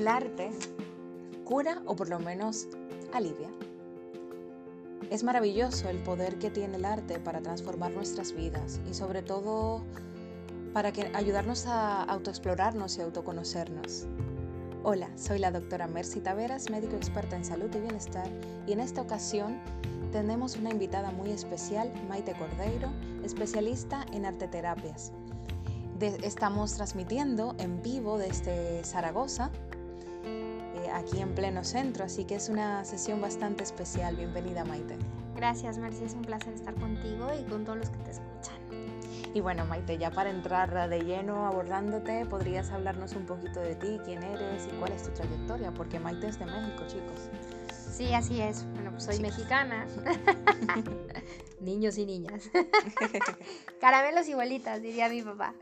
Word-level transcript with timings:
El 0.00 0.08
arte 0.08 0.48
cura 1.44 1.82
o 1.84 1.94
por 1.94 2.08
lo 2.08 2.18
menos 2.18 2.68
alivia. 3.12 3.50
Es 5.10 5.22
maravilloso 5.22 5.90
el 5.90 5.98
poder 5.98 6.38
que 6.38 6.48
tiene 6.48 6.78
el 6.78 6.86
arte 6.86 7.20
para 7.20 7.42
transformar 7.42 7.90
nuestras 7.90 8.32
vidas 8.32 8.80
y 8.90 8.94
sobre 8.94 9.20
todo 9.20 9.84
para 10.72 10.90
que, 10.90 11.10
ayudarnos 11.12 11.66
a 11.66 12.02
autoexplorarnos 12.04 12.96
y 12.96 13.02
autoconocernos. 13.02 14.06
Hola, 14.84 15.10
soy 15.18 15.38
la 15.38 15.50
doctora 15.50 15.86
Mercy 15.86 16.20
Taveras, 16.20 16.70
médico 16.70 16.96
experta 16.96 17.36
en 17.36 17.44
salud 17.44 17.68
y 17.74 17.80
bienestar, 17.80 18.30
y 18.66 18.72
en 18.72 18.80
esta 18.80 19.02
ocasión 19.02 19.60
tenemos 20.12 20.56
una 20.56 20.70
invitada 20.70 21.10
muy 21.10 21.30
especial, 21.30 21.92
Maite 22.08 22.32
Cordeiro, 22.38 22.88
especialista 23.22 24.06
en 24.14 24.24
arteterapias. 24.24 25.12
estamos 26.22 26.72
transmitiendo 26.72 27.54
en 27.58 27.82
vivo 27.82 28.16
desde 28.16 28.82
Zaragoza, 28.82 29.50
aquí 31.00 31.20
en 31.20 31.34
pleno 31.34 31.64
centro, 31.64 32.04
así 32.04 32.24
que 32.24 32.34
es 32.34 32.48
una 32.48 32.84
sesión 32.84 33.20
bastante 33.20 33.64
especial. 33.64 34.16
Bienvenida, 34.16 34.64
Maite. 34.64 34.96
Gracias, 35.34 35.78
Mercy, 35.78 36.04
es 36.04 36.14
un 36.14 36.22
placer 36.22 36.52
estar 36.52 36.74
contigo 36.74 37.28
y 37.38 37.42
con 37.44 37.64
todos 37.64 37.78
los 37.78 37.90
que 37.90 37.98
te 37.98 38.10
escuchan. 38.10 38.60
Y 39.32 39.40
bueno, 39.40 39.64
Maite, 39.64 39.96
ya 39.96 40.10
para 40.10 40.28
entrar 40.28 40.88
de 40.88 41.00
lleno 41.00 41.46
abordándote, 41.46 42.26
¿podrías 42.26 42.70
hablarnos 42.70 43.14
un 43.14 43.24
poquito 43.24 43.60
de 43.60 43.76
ti, 43.76 43.98
quién 44.04 44.22
eres 44.22 44.66
y 44.66 44.76
cuál 44.76 44.92
es 44.92 45.04
tu 45.04 45.10
trayectoria? 45.10 45.72
Porque 45.72 45.98
Maite 45.98 46.28
es 46.28 46.38
de 46.38 46.46
México, 46.46 46.84
chicos. 46.86 47.30
Sí, 47.72 48.12
así 48.12 48.40
es. 48.40 48.66
Bueno, 48.74 48.90
pues 48.90 49.04
soy 49.04 49.20
mexicana. 49.20 49.86
Niños 51.60 51.98
y 51.98 52.06
niñas. 52.06 52.50
Caramelos 53.80 54.28
y 54.28 54.34
bolitas, 54.34 54.80
diría 54.80 55.08
mi 55.08 55.22
papá. 55.22 55.54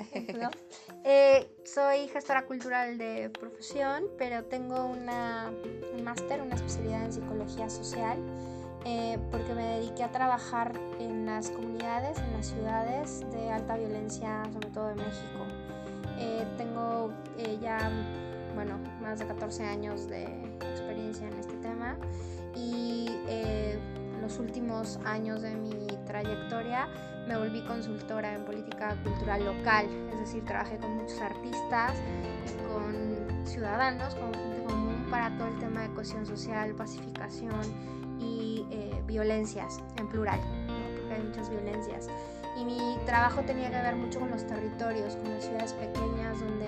Eh, 1.05 1.49
soy 1.65 2.09
gestora 2.09 2.47
cultural 2.47 2.99
de 2.99 3.31
profesión, 3.31 4.05
pero 4.17 4.45
tengo 4.45 4.85
una, 4.85 5.51
un 5.93 6.05
máster, 6.05 6.41
una 6.41 6.55
especialidad 6.55 7.05
en 7.05 7.13
psicología 7.13 7.69
social, 7.69 8.19
eh, 8.85 9.19
porque 9.31 9.55
me 9.55 9.63
dediqué 9.63 10.05
a 10.05 10.13
trabajar 10.13 10.79
en 11.01 11.27
las 11.27 11.51
comunidades, 11.51 12.19
en 12.19 12.33
las 12.33 12.47
ciudades 12.47 13.21
de 13.33 13.51
alta 13.51 13.77
violencia, 13.77 14.45
sobre 14.53 14.69
todo 14.71 14.89
de 14.89 14.95
México. 14.95 15.47
Eh, 16.19 16.45
tengo 16.57 17.13
ya, 17.61 17.91
bueno, 18.55 18.79
más 19.01 19.19
de 19.19 19.27
14 19.27 19.65
años 19.65 20.09
de 20.09 20.25
experiencia 20.61 21.27
en 21.27 21.35
este 21.35 21.55
tema 21.55 21.97
y 22.55 23.09
los 24.21 24.39
últimos 24.39 24.99
años 25.05 25.43
de 25.43 25.55
mi 25.55 25.87
trayectoria 26.07 26.89
me 27.27 27.37
volví 27.37 27.61
consultora 27.63 28.35
en 28.35 28.45
política 28.45 28.97
cultural 29.03 29.45
local, 29.45 29.87
es 30.13 30.19
decir, 30.21 30.45
trabajé 30.45 30.79
con 30.79 30.97
muchos 30.97 31.21
artistas, 31.21 31.93
con 32.67 33.47
ciudadanos, 33.47 34.15
con 34.15 34.33
gente 34.33 34.63
común 34.63 35.07
para 35.11 35.37
todo 35.37 35.49
el 35.49 35.59
tema 35.59 35.83
de 35.83 35.95
cohesión 35.95 36.25
social, 36.25 36.75
pacificación 36.75 37.61
y 38.19 38.67
eh, 38.71 39.03
violencias 39.07 39.81
en 39.97 40.09
plural, 40.09 40.41
porque 40.97 41.15
hay 41.15 41.23
muchas 41.23 41.51
violencias. 41.51 42.09
Y 42.59 42.65
mi 42.65 42.97
trabajo 43.05 43.43
tenía 43.43 43.71
que 43.71 43.77
ver 43.77 43.97
mucho 43.97 44.21
con 44.21 44.31
los 44.31 44.47
territorios, 44.47 45.15
con 45.17 45.31
las 45.31 45.45
ciudades 45.45 45.73
pequeñas 45.75 46.41
donde 46.41 46.67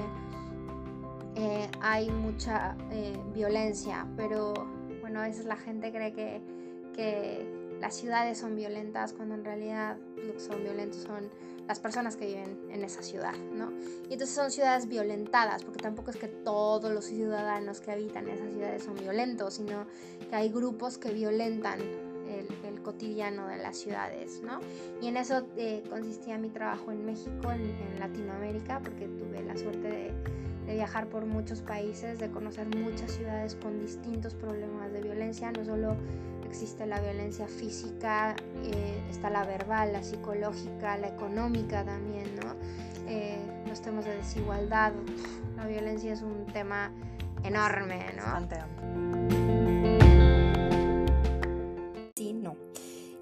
eh, 1.37 1.71
hay 1.81 2.11
mucha 2.11 2.77
eh, 2.91 3.19
violencia, 3.33 4.07
pero 4.17 4.53
bueno, 5.01 5.21
a 5.21 5.23
veces 5.23 5.47
la 5.47 5.57
gente 5.57 5.91
cree 5.91 6.13
que, 6.13 6.60
que 6.95 7.47
las 7.81 7.97
ciudades 7.97 8.39
son 8.39 8.57
violentas 8.57 9.13
cuando 9.13 9.35
en 9.35 9.45
realidad 9.45 9.97
lo 10.17 10.35
que 10.35 10.41
son 10.41 10.63
violentos 10.63 11.03
son 11.03 11.31
las 11.67 11.79
personas 11.79 12.17
que 12.17 12.27
viven 12.27 12.59
en 12.71 12.83
esa 12.83 13.01
ciudad, 13.01 13.35
¿no? 13.55 13.71
Y 14.09 14.15
entonces 14.15 14.31
son 14.31 14.51
ciudades 14.51 14.89
violentadas, 14.89 15.63
porque 15.63 15.79
tampoco 15.79 16.11
es 16.11 16.17
que 16.17 16.27
todos 16.27 16.93
los 16.93 17.05
ciudadanos 17.05 17.81
que 17.81 17.93
habitan 17.93 18.29
en 18.29 18.35
esas 18.35 18.53
ciudades 18.53 18.83
son 18.83 18.97
violentos, 18.97 19.55
sino 19.55 19.87
que 20.29 20.35
hay 20.35 20.49
grupos 20.51 20.99
que 20.99 21.13
violentan 21.13 21.79
el, 21.81 22.83
cotidiano 22.83 23.47
de 23.47 23.59
las 23.59 23.77
ciudades, 23.77 24.41
¿no? 24.43 24.59
Y 25.03 25.09
en 25.09 25.19
eso 25.19 25.47
eh, 25.57 25.85
consistía 25.91 26.39
mi 26.39 26.49
trabajo 26.49 26.91
en 26.91 27.05
México, 27.05 27.53
en, 27.53 28.01
Latinoamérica, 28.01 28.81
porque 28.81 29.07
tuve 29.07 29.43
la 29.43 29.55
suerte 29.57 29.87
de, 29.87 30.15
de 30.67 30.75
viajar 30.75 31.07
por 31.09 31.27
muchos 31.27 31.61
países, 31.61 32.19
de 32.19 32.31
conocer 32.31 32.75
muchas 32.75 33.13
ciudades 33.13 33.55
con 33.55 33.79
distintos 33.79 34.35
problemas 34.35 34.91
de 34.93 35.03
violencia, 35.03 35.53
no 35.53 35.65
solo 35.65 35.95
existe 36.51 36.85
la 36.85 37.01
violencia 37.01 37.47
física, 37.47 38.35
eh, 38.65 39.03
está 39.09 39.31
la 39.31 39.45
verbal, 39.45 39.93
la 39.93 40.03
psicológica, 40.03 40.99
la 40.99 41.09
económica 41.09 41.85
también, 41.85 42.35
¿no? 42.43 42.57
Eh, 43.09 43.39
los 43.69 43.81
temas 43.81 44.05
de 44.05 44.17
desigualdad, 44.17 44.93
la 45.57 45.67
violencia 45.67 46.13
es 46.13 46.23
un 46.23 46.47
tema 46.47 46.91
enorme, 47.45 48.05
¿no? 48.17 49.70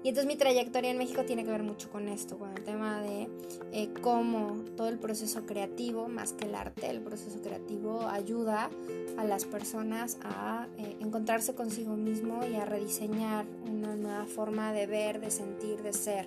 Y 0.09 0.11
entonces 0.11 0.27
mi 0.27 0.37
trayectoria 0.37 0.89
en 0.89 0.97
México 0.97 1.23
tiene 1.23 1.43
que 1.43 1.51
ver 1.51 1.61
mucho 1.61 1.91
con 1.91 2.07
esto, 2.07 2.39
con 2.39 2.49
el 2.57 2.63
tema 2.63 2.99
de 2.99 3.29
eh, 3.71 3.89
cómo 4.01 4.63
todo 4.75 4.87
el 4.87 4.97
proceso 4.97 5.45
creativo, 5.45 6.07
más 6.07 6.33
que 6.33 6.45
el 6.45 6.55
arte, 6.55 6.89
el 6.89 6.99
proceso 7.01 7.39
creativo 7.43 8.07
ayuda 8.07 8.71
a 9.19 9.23
las 9.23 9.45
personas 9.45 10.17
a 10.23 10.67
eh, 10.79 10.95
encontrarse 10.99 11.53
consigo 11.53 11.95
mismo 11.95 12.43
y 12.43 12.55
a 12.55 12.65
rediseñar 12.65 13.45
una 13.71 13.95
nueva 13.95 14.25
forma 14.25 14.73
de 14.73 14.87
ver, 14.87 15.21
de 15.21 15.29
sentir, 15.29 15.83
de 15.83 15.93
ser, 15.93 16.25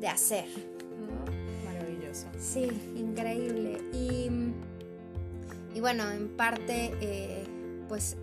de 0.00 0.08
hacer. 0.08 0.46
Maravilloso. 1.64 2.26
Sí, 2.36 2.66
increíble. 2.96 3.80
Y, 3.92 4.28
y 5.76 5.80
bueno, 5.80 6.10
en 6.10 6.30
parte, 6.36 6.96
eh, 7.00 7.44
pues 7.88 8.16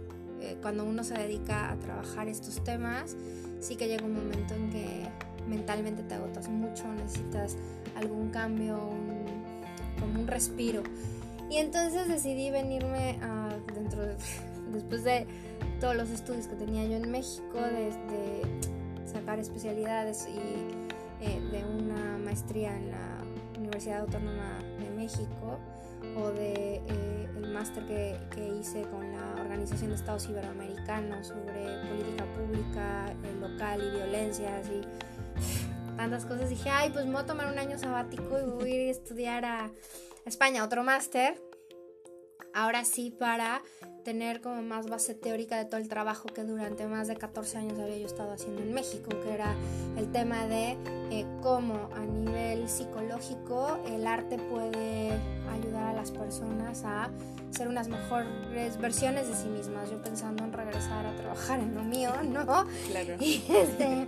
cuando 0.61 0.83
uno 0.83 1.05
se 1.05 1.13
dedica 1.13 1.71
a 1.71 1.79
trabajar 1.79 2.27
estos 2.27 2.61
temas, 2.63 3.15
sí 3.59 3.75
que 3.75 3.87
llega 3.87 4.05
un 4.05 4.13
momento 4.13 4.53
en 4.53 4.69
que 4.69 5.07
mentalmente 5.47 6.03
te 6.03 6.15
agotas 6.15 6.49
mucho, 6.49 6.87
necesitas 6.93 7.55
algún 7.95 8.29
cambio, 8.29 8.77
como 9.99 10.19
un 10.19 10.27
respiro. 10.27 10.83
Y 11.49 11.57
entonces 11.57 12.07
decidí 12.07 12.51
venirme 12.51 13.19
a, 13.21 13.57
dentro 13.73 14.05
de, 14.05 14.15
después 14.71 15.03
de 15.03 15.25
todos 15.79 15.95
los 15.95 16.09
estudios 16.09 16.47
que 16.47 16.55
tenía 16.55 16.85
yo 16.85 16.97
en 16.97 17.09
México, 17.09 17.57
de, 17.57 18.41
sacar 19.05 19.39
especialidades 19.39 20.27
y 20.27 21.25
eh, 21.25 21.39
de 21.49 21.63
una 21.63 22.17
maestría 22.17 22.75
en 22.75 22.91
la 22.91 23.23
Universidad 23.57 24.01
Autónoma 24.01 24.59
de 24.79 24.89
México 24.89 25.57
o 26.17 26.29
de 26.31 26.75
eh, 26.75 27.29
el 27.37 27.49
máster 27.51 27.85
que, 27.85 28.17
que 28.31 28.49
hice 28.59 28.81
con 28.83 29.09
la 29.13 29.36
Organización 29.57 29.89
de 29.89 29.95
Estados 29.95 30.29
Iberoamericanos 30.29 31.27
sobre 31.27 31.81
política 31.89 32.25
pública 32.35 33.11
eh, 33.23 33.35
local 33.41 33.81
y 33.81 33.89
violencias 33.89 34.67
y 34.67 35.95
tantas 35.97 36.27
cosas. 36.27 36.51
Dije, 36.51 36.69
ay, 36.69 36.91
pues 36.91 37.05
me 37.05 37.13
voy 37.13 37.21
a 37.23 37.25
tomar 37.25 37.51
un 37.51 37.57
año 37.57 37.79
sabático 37.79 38.37
y 38.39 38.43
voy 38.51 38.71
a 38.71 38.75
ir 38.75 38.87
a 38.89 38.91
estudiar 38.91 39.45
a 39.45 39.71
España 40.25 40.63
otro 40.63 40.83
máster. 40.83 41.41
Ahora 42.53 42.85
sí 42.85 43.09
para 43.09 43.63
tener 44.03 44.41
como 44.41 44.61
más 44.61 44.87
base 44.87 45.15
teórica 45.15 45.57
de 45.57 45.65
todo 45.65 45.81
el 45.81 45.89
trabajo 45.89 46.27
que 46.27 46.43
durante 46.43 46.85
más 46.85 47.07
de 47.07 47.15
14 47.15 47.57
años 47.57 47.79
había 47.79 47.97
yo 47.97 48.05
estado 48.05 48.33
haciendo 48.33 48.61
en 48.61 48.75
México, 48.75 49.09
que 49.09 49.33
era 49.33 49.55
el 49.97 50.11
tema 50.11 50.45
de 50.45 50.77
eh, 51.09 51.25
cómo 51.41 51.89
a 51.95 52.05
nivel 52.05 52.69
psicológico 52.69 53.79
el 53.87 54.05
arte 54.05 54.37
puede 54.37 55.11
ayudar 55.51 55.87
a 55.87 55.93
las 55.93 56.11
personas 56.11 56.83
a 56.85 57.09
ser 57.57 57.67
unas 57.67 57.87
mejores 57.87 58.79
versiones 58.79 59.27
de 59.27 59.35
sí 59.35 59.47
mismas. 59.47 59.89
Yo 59.89 60.01
pensando 60.01 60.43
en 60.43 60.53
regresar 60.53 61.05
a 61.05 61.15
trabajar 61.15 61.59
en 61.59 61.75
lo 61.75 61.83
mío, 61.83 62.11
¿no? 62.23 62.45
Claro. 62.87 63.15
Y, 63.19 63.43
este, 63.49 64.07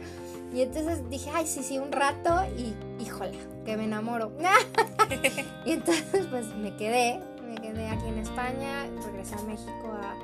y 0.54 0.62
entonces 0.62 1.10
dije, 1.10 1.30
ay, 1.34 1.46
sí, 1.48 1.64
sí, 1.64 1.78
un 1.78 1.92
rato 1.92 2.46
y 2.58 2.76
híjole, 3.04 3.38
que 3.66 3.76
me 3.78 3.86
enamoro. 3.86 4.32
y 5.66 5.72
entonces 5.72 6.28
pues 6.28 6.46
me 6.56 6.76
quedé 6.76 7.20
me 7.50 7.56
quedé 7.56 7.88
aquí 7.88 8.08
en 8.08 8.20
España, 8.20 8.86
regresé 9.06 9.36
a 9.36 9.42
México 9.42 9.92
a, 9.92 10.16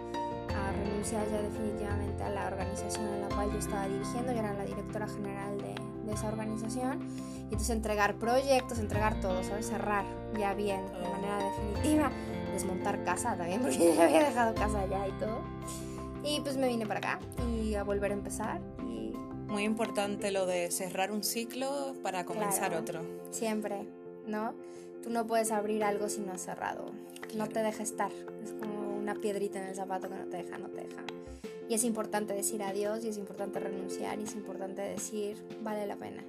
renunciar 0.72 1.30
ya 1.30 1.42
definitivamente 1.42 2.24
a 2.24 2.30
la 2.30 2.48
organización 2.48 3.06
en 3.08 3.22
la 3.22 3.28
cual 3.30 3.52
yo 3.52 3.60
estaba 3.60 3.88
dirigiendo, 3.88 4.32
yo 4.32 4.40
era 4.40 4.54
la 4.54 4.66
directora 4.66 5.08
general 5.08 5.58
de, 5.58 5.76
esa 6.12 6.28
organización, 6.28 7.00
y 7.02 7.44
entonces 7.44 7.72
entregar 7.72 8.16
proyectos, 8.16 8.80
entregar 8.80 9.20
todo, 9.20 9.44
¿sabes? 9.44 9.68
Cerrar 9.68 10.06
ya 10.38 10.54
bien, 10.54 10.86
de 10.86 11.10
manera 11.10 11.40
definitiva, 11.40 12.12
desmontar 12.56 13.04
casa 13.04 13.36
también, 13.38 13.62
porque 13.64 13.96
ya 13.96 14.06
había 14.06 14.24
dejado 14.24 14.56
casa 14.56 14.82
allá 14.82 15.08
y 15.08 15.12
todo. 15.14 15.42
Y 16.24 16.42
pues 16.42 16.58
me 16.58 16.68
vine 16.68 16.88
para 16.88 17.00
acá 17.00 17.20
y 17.62 17.76
a 17.76 17.84
volver 17.84 18.12
a 18.12 18.16
empezar. 18.16 18.60
Y... 18.84 19.14
Muy 19.48 19.64
importante 19.64 20.32
lo 20.32 20.46
de 20.48 20.72
cerrar 20.72 21.12
un 21.12 21.24
ciclo 21.24 21.94
para 22.02 22.26
comenzar 22.26 22.74
otro. 22.74 23.02
Siempre, 23.30 23.88
¿no? 24.26 24.56
Tú 25.04 25.12
no 25.12 25.28
puedes 25.28 25.52
abrir 25.52 25.84
algo 25.84 26.10
si 26.10 26.22
no 26.22 26.34
has 26.34 26.42
cerrado 26.42 26.92
no 27.36 27.48
te 27.48 27.62
deja 27.62 27.84
estar. 27.84 28.12
Es 28.44 28.52
como 28.54 28.98
una 28.98 29.16
piedrita 29.16 29.60
en 29.60 29.68
el 29.68 29.76
zapato 29.76 30.10
que 30.10 30.16
no 30.16 30.26
te 30.26 30.38
deja, 30.38 30.58
no 30.58 30.70
te 30.70 30.82
deja. 30.82 31.04
Y 31.68 31.74
es 31.74 31.84
importante 31.84 32.34
decir 32.34 32.64
adiós 32.64 33.04
y 33.04 33.10
es 33.10 33.18
importante 33.18 33.60
renunciar 33.60 34.20
y 34.20 34.24
es 34.24 34.36
importante 34.36 34.82
decir, 34.82 35.38
vale 35.62 35.86
la 35.88 35.96
pena. 35.96 36.24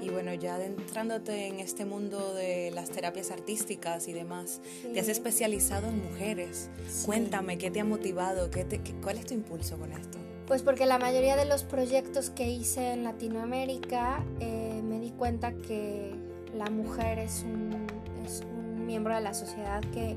Y 0.00 0.10
bueno, 0.10 0.34
ya 0.34 0.56
adentrándote 0.56 1.46
en 1.46 1.60
este 1.60 1.84
mundo 1.84 2.34
de 2.34 2.70
las 2.72 2.90
terapias 2.90 3.30
artísticas 3.30 4.08
y 4.08 4.12
demás, 4.12 4.60
te 4.92 5.00
has 5.00 5.08
especializado 5.08 5.88
en 5.88 6.02
mujeres. 6.02 6.68
Cuéntame, 7.04 7.58
¿qué 7.58 7.70
te 7.70 7.80
ha 7.80 7.84
motivado? 7.84 8.50
¿Qué 8.50 8.64
¿Cuál 9.02 9.18
es 9.18 9.26
tu 9.26 9.34
impulso 9.34 9.76
con 9.76 9.92
esto? 9.92 10.18
Pues 10.46 10.62
porque 10.62 10.84
la 10.84 10.98
mayoría 10.98 11.36
de 11.36 11.46
los 11.46 11.64
proyectos 11.64 12.30
que 12.30 12.48
hice 12.50 12.92
en 12.92 13.04
Latinoamérica 13.04 14.22
eh, 14.40 14.82
me 14.84 15.00
di 15.00 15.10
cuenta 15.10 15.52
que 15.52 16.14
la 16.54 16.68
mujer 16.68 17.18
es 17.18 17.44
un, 17.44 17.86
es 18.26 18.42
un 18.42 18.86
miembro 18.86 19.14
de 19.14 19.22
la 19.22 19.32
sociedad 19.32 19.80
que, 19.92 20.16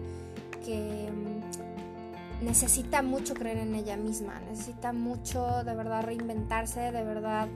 que 0.65 1.09
mm, 1.11 2.45
necesita 2.45 3.01
mucho 3.01 3.33
creer 3.33 3.57
en 3.57 3.73
ella 3.75 3.97
misma, 3.97 4.39
necesita 4.49 4.93
mucho 4.93 5.63
de 5.63 5.73
verdad 5.73 6.03
reinventarse, 6.03 6.91
de 6.91 7.03
verdad 7.03 7.47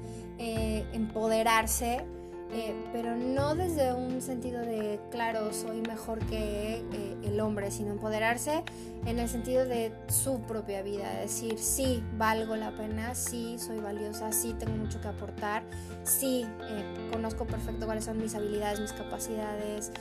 eh, 0.41 0.85
empoderarse 0.93 2.03
eh, 2.53 2.75
pero 2.91 3.15
no 3.15 3.55
desde 3.55 3.93
un 3.93 4.21
sentido 4.21 4.59
de, 4.59 4.99
claro, 5.09 5.53
soy 5.53 5.81
mejor 5.81 6.19
que 6.25 6.83
eh, 6.91 7.17
el 7.23 7.39
hombre, 7.39 7.71
sino 7.71 7.91
empoderarse 7.91 8.63
en 9.05 9.19
el 9.19 9.29
sentido 9.29 9.65
de 9.65 9.93
su 10.09 10.41
propia 10.41 10.81
vida, 10.81 11.13
decir, 11.13 11.57
sí, 11.57 12.03
valgo 12.17 12.57
la 12.57 12.75
pena, 12.75 13.15
sí, 13.15 13.55
soy 13.57 13.79
valiosa, 13.79 14.33
sí, 14.33 14.53
tengo 14.59 14.75
mucho 14.75 14.99
que 14.99 15.07
aportar, 15.07 15.63
sí, 16.03 16.45
eh, 16.69 17.09
conozco 17.11 17.47
perfecto 17.47 17.85
cuáles 17.85 18.03
son 18.03 18.17
mis 18.17 18.35
habilidades, 18.35 18.81
mis 18.81 18.93
capacidades, 18.93 19.91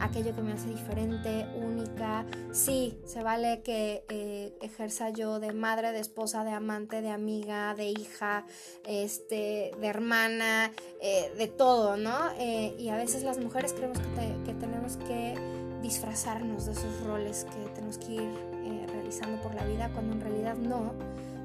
aquello 0.00 0.34
que 0.34 0.42
me 0.42 0.52
hace 0.52 0.68
diferente, 0.68 1.46
única, 1.56 2.24
sí, 2.52 2.98
se 3.04 3.22
vale 3.22 3.62
que 3.62 4.54
ejerza 4.60 5.10
yo 5.10 5.38
de 5.38 5.52
madre, 5.52 5.92
de 5.92 6.00
esposa, 6.00 6.44
de 6.44 6.50
amante, 6.50 7.02
de 7.02 7.10
amiga, 7.10 7.74
de 7.74 7.90
hija, 7.90 8.46
este, 8.84 9.72
de 9.78 9.86
hermana, 9.86 10.72
de 11.00 11.46
todo, 11.48 11.95
eh, 12.38 12.74
y 12.78 12.88
a 12.88 12.96
veces 12.96 13.22
las 13.22 13.38
mujeres 13.38 13.72
creemos 13.72 13.98
que, 13.98 14.54
tenemos 14.54 14.96
que 14.96 15.34
disfrazarnos 15.82 16.66
de 16.66 16.72
esos 16.72 17.00
roles 17.04 17.44
que 17.44 17.70
tenemos 17.74 17.98
que 17.98 18.12
ir 18.12 18.30
eh, 18.64 18.86
realizando 18.92 19.40
por 19.40 19.54
la 19.54 19.64
vida, 19.64 19.90
cuando 19.94 20.14
en 20.14 20.20
realidad 20.20 20.56
no. 20.56 20.92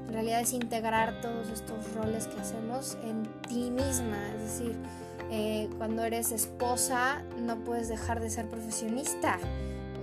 En 0.06 0.12
realidad 0.12 0.40
es 0.40 0.52
integrar 0.52 1.20
todos 1.22 1.48
estos 1.48 1.92
roles 1.94 2.26
que 2.26 2.40
hacemos 2.40 2.98
en 3.02 3.22
ti 3.48 3.70
misma. 3.70 4.18
Es 4.36 4.42
decir, 4.42 4.76
eh, 5.30 5.70
cuando 5.78 6.04
eres 6.04 6.32
esposa 6.32 7.22
no 7.38 7.56
puedes 7.64 7.88
dejar 7.88 8.20
de 8.20 8.28
ser 8.28 8.46
profesionista. 8.48 9.38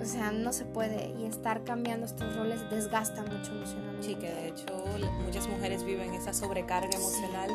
O 0.01 0.06
sea, 0.06 0.31
no 0.31 0.54
se 0.54 0.66
puede 0.66 1.13
y 1.19 1.25
estar 1.25 1.63
cambiando 1.63 2.06
estos 2.06 2.36
roles 2.36 2.68
desgasta 2.69 3.22
mucho 3.22 3.51
emocionalmente. 3.51 4.07
Sí, 4.07 4.16
que 4.16 4.31
de 4.31 4.48
hecho 4.48 4.66
muchas 5.25 5.48
mujeres 5.48 5.84
viven 5.84 6.13
esa 6.13 6.34
sobrecarga 6.34 6.96
emocional 6.96 7.50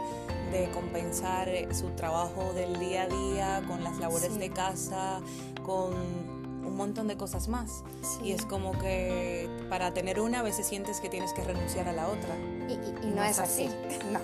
de 0.52 0.69
compensar 0.70 1.49
eh, 1.49 1.69
su 1.73 1.91
trabajo 1.91 2.52
del 2.52 2.79
día 2.79 3.05
a 3.05 3.08
día 3.08 3.62
con 3.67 3.82
las 3.82 3.99
labores 3.99 4.38
de 4.38 4.50
casa, 4.50 5.20
con 5.64 5.94
un 5.94 6.76
montón 6.76 7.08
de 7.08 7.17
cosas 7.17 7.49
más. 7.49 7.82
Y 8.23 8.32
es 8.32 8.44
como 8.44 8.73
que 8.79 9.49
para 9.70 9.94
tener 9.94 10.20
una 10.20 10.41
a 10.41 10.43
veces 10.43 10.67
sientes 10.67 11.00
que 11.00 11.08
tienes 11.08 11.32
que 11.32 11.43
renunciar 11.44 11.88
a 11.88 11.93
la 11.93 12.08
otra. 12.08 12.37
Y, 12.69 13.06
no, 13.14 13.25
es 13.25 13.38
así. 13.38 13.69
no. 14.12 14.20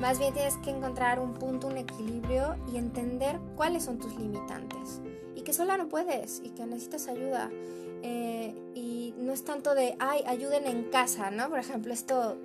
Más 0.00 0.18
bien 0.18 0.32
tienes 0.32 0.56
que 0.58 0.70
encontrar 0.70 1.18
un 1.18 1.34
punto, 1.34 1.66
un 1.66 1.78
equilibrio 1.78 2.56
y 2.72 2.78
entender 2.78 3.38
cuáles 3.56 3.84
son 3.84 3.98
tus 3.98 4.14
limitantes 4.16 5.00
y 5.40 5.42
que 5.42 5.52
sola 5.54 5.78
no 5.78 5.88
puedes 5.88 6.42
y 6.44 6.50
que 6.50 6.66
necesitas 6.66 7.08
ayuda. 7.08 7.50
Eh, 8.02 8.54
y 8.74 9.14
no 9.18 9.32
es 9.32 9.42
tanto 9.42 9.74
de, 9.74 9.96
ay, 9.98 10.22
ayuden 10.26 10.66
en 10.66 10.84
casa, 10.84 11.30
¿no? 11.30 11.48
Por 11.48 11.58
ejemplo, 11.58 11.92
esto 11.92 12.36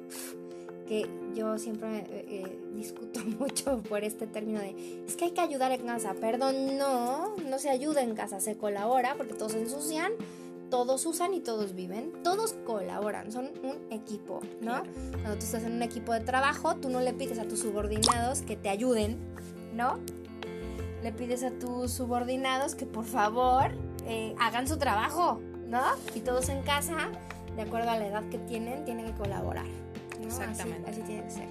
que 0.88 1.10
yo 1.34 1.58
siempre 1.58 2.00
eh, 2.00 2.06
eh, 2.10 2.60
discuto 2.74 3.20
mucho 3.40 3.82
por 3.84 4.04
este 4.04 4.28
término 4.28 4.60
de, 4.60 5.04
es 5.06 5.16
que 5.16 5.26
hay 5.26 5.32
que 5.32 5.42
ayudar 5.42 5.72
en 5.74 5.86
casa. 5.86 6.14
Perdón, 6.14 6.78
no, 6.78 7.36
no 7.36 7.60
se 7.60 7.70
ayuda 7.70 8.02
en 8.02 8.16
casa, 8.16 8.40
se 8.40 8.58
colabora 8.58 9.16
porque 9.18 9.34
todos 9.34 9.54
se 9.54 9.62
ensucian, 9.62 10.14
todos 10.70 11.06
usan 11.06 11.34
y 11.34 11.42
todos 11.42 11.76
viven, 11.76 12.14
todos 12.24 12.54
colaboran, 12.66 13.32
son 13.32 13.52
un 13.64 13.92
equipo, 13.92 14.40
¿no? 14.62 14.84
Cuando 15.12 15.34
tú 15.34 15.46
estás 15.46 15.64
en 15.64 15.74
un 15.74 15.84
equipo 15.84 16.14
de 16.14 16.22
trabajo, 16.22 16.76
tú 16.76 16.90
no 16.90 17.02
le 17.02 17.14
pides 17.14 17.40
a 17.40 17.46
tus 17.46 17.60
subordinados 17.60 18.42
que 18.42 18.56
te 18.56 18.70
ayuden, 18.70 19.18
¿no? 19.74 20.00
Le 21.06 21.12
pides 21.12 21.44
a 21.44 21.52
tus 21.52 21.92
subordinados 21.92 22.74
que 22.74 22.88
por 22.88 23.06
favor 23.06 23.70
eh, 24.08 24.34
hagan 24.40 24.68
su 24.68 24.78
trabajo, 24.78 25.40
¿no? 25.68 25.84
Y 26.16 26.22
todos 26.22 26.50
en 26.50 26.64
casa, 26.64 27.12
de 27.56 27.62
acuerdo 27.62 27.92
a 27.92 27.98
la 28.00 28.08
edad 28.08 28.24
que 28.30 28.40
tienen, 28.40 28.86
tienen 28.86 29.06
que 29.06 29.12
colaborar. 29.12 29.68
Exactamente. 30.24 30.90
Así, 30.90 31.02
tiene 31.02 31.24
que 31.26 31.30
ser. 31.30 31.48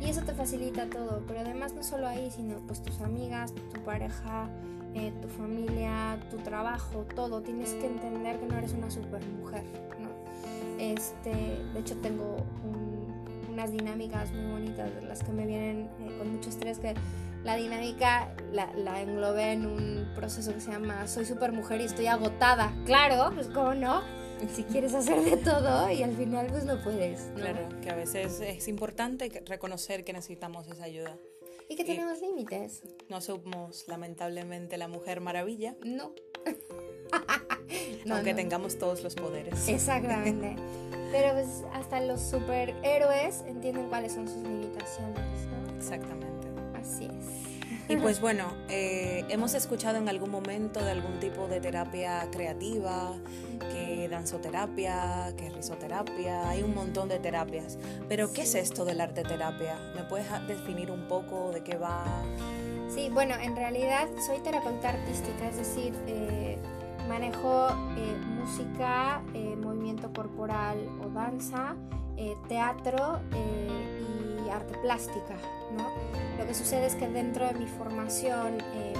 Y 0.00 0.08
eso 0.08 0.22
te 0.22 0.32
facilita 0.32 0.86
todo, 0.86 1.24
pero 1.26 1.40
además 1.40 1.74
no 1.74 1.82
solo 1.82 2.06
ahí, 2.06 2.30
sino 2.30 2.58
pues 2.58 2.80
tus 2.80 3.00
amigas, 3.00 3.52
tu 3.74 3.80
pareja, 3.80 4.48
eh, 4.94 5.12
tu 5.20 5.26
familia, 5.26 6.20
tu 6.30 6.36
trabajo, 6.36 7.04
todo. 7.16 7.42
Tienes 7.42 7.70
que 7.74 7.86
entender 7.86 8.38
que 8.38 8.46
no 8.46 8.56
eres 8.56 8.72
una 8.72 8.88
super 8.88 9.20
mujer, 9.26 9.64
¿no? 9.98 10.10
Este, 10.78 11.60
de 11.74 11.80
hecho 11.80 11.96
tengo 11.96 12.36
unas 13.50 13.72
dinámicas 13.72 14.30
muy 14.30 14.52
bonitas 14.52 14.94
de 14.94 15.02
las 15.02 15.24
que 15.24 15.32
me 15.32 15.44
vienen 15.44 15.90
eh, 16.02 16.16
con 16.18 16.32
mucho 16.32 16.50
estrés 16.50 16.78
que 16.78 16.94
la 17.44 17.56
dinámica 17.56 18.34
la, 18.52 18.72
la, 18.74 19.00
englobé 19.00 19.52
en 19.52 19.66
un 19.66 20.12
proceso 20.14 20.52
que 20.52 20.60
se 20.60 20.70
llama 20.70 21.06
Soy 21.08 21.24
super 21.24 21.52
mujer 21.52 21.80
y 21.80 21.84
estoy 21.84 22.06
agotada. 22.06 22.72
Claro, 22.84 23.34
pues 23.34 23.48
cómo 23.48 23.74
no, 23.74 24.02
si 24.54 24.64
quieres 24.64 24.94
hacer 24.94 25.20
de 25.22 25.36
todo 25.36 25.90
y 25.90 26.02
al 26.02 26.16
final 26.16 26.46
pues 26.48 26.64
no 26.64 26.82
puedes. 26.82 27.30
Claro, 27.34 27.68
que 27.80 27.90
a 27.90 27.94
veces 27.94 28.40
es 28.40 28.68
importante 28.68 29.42
reconocer 29.46 30.04
que 30.04 30.12
necesitamos 30.12 30.66
esa 30.68 30.84
ayuda. 30.84 31.16
Y 31.68 31.76
que 31.76 31.84
tenemos 31.84 32.20
límites. 32.20 32.82
No 33.08 33.20
somos 33.20 33.88
lamentablemente 33.88 34.76
la 34.76 34.88
mujer 34.88 35.20
maravilla. 35.20 35.74
No. 35.84 36.12
aunque 38.10 38.34
tengamos 38.34 38.78
todos 38.78 39.02
los 39.02 39.14
poderes. 39.14 39.68
Exactamente. 39.68 40.56
Pero 41.12 41.32
pues 41.32 41.62
hasta 41.72 42.00
los 42.00 42.20
superhéroes 42.20 43.42
entienden 43.46 43.88
cuáles 43.88 44.12
son 44.12 44.26
sus 44.28 44.42
limitaciones, 44.42 45.46
¿no? 45.46 45.76
Exactamente. 45.76 46.31
Así 46.82 47.04
es. 47.04 47.52
Y 47.88 47.96
pues 47.96 48.20
bueno, 48.20 48.52
eh, 48.68 49.24
hemos 49.28 49.54
escuchado 49.54 49.98
en 49.98 50.08
algún 50.08 50.30
momento 50.30 50.82
de 50.84 50.90
algún 50.90 51.18
tipo 51.20 51.48
de 51.48 51.60
terapia 51.60 52.28
creativa, 52.30 53.12
que 53.70 54.08
danzoterapia, 54.08 55.32
que 55.36 55.50
risoterapia, 55.50 56.48
hay 56.48 56.62
un 56.62 56.74
montón 56.74 57.08
de 57.08 57.18
terapias. 57.18 57.78
Pero 58.08 58.32
¿qué 58.32 58.42
es 58.42 58.54
esto 58.54 58.84
del 58.84 59.00
arte 59.00 59.22
terapia? 59.22 59.78
¿Me 59.94 60.04
puedes 60.04 60.26
definir 60.46 60.90
un 60.90 61.08
poco 61.08 61.50
de 61.52 61.62
qué 61.62 61.76
va? 61.76 62.04
Sí, 62.94 63.08
bueno, 63.10 63.34
en 63.40 63.56
realidad 63.56 64.08
soy 64.26 64.38
terapeuta 64.40 64.90
artística, 64.90 65.48
es 65.48 65.56
decir, 65.56 65.94
eh, 66.06 66.58
manejo 67.08 67.68
eh, 67.96 68.16
música, 68.26 69.22
movimiento 69.62 70.12
corporal 70.12 70.76
o 71.02 71.08
danza, 71.08 71.74
teatro 72.48 73.20
y 73.32 74.21
arte 74.52 74.76
plástica, 74.78 75.36
¿no? 75.76 75.88
Lo 76.38 76.46
que 76.46 76.54
sucede 76.54 76.86
es 76.86 76.94
que 76.94 77.08
dentro 77.08 77.46
de 77.46 77.54
mi 77.54 77.66
formación, 77.66 78.58
eh, 78.74 78.94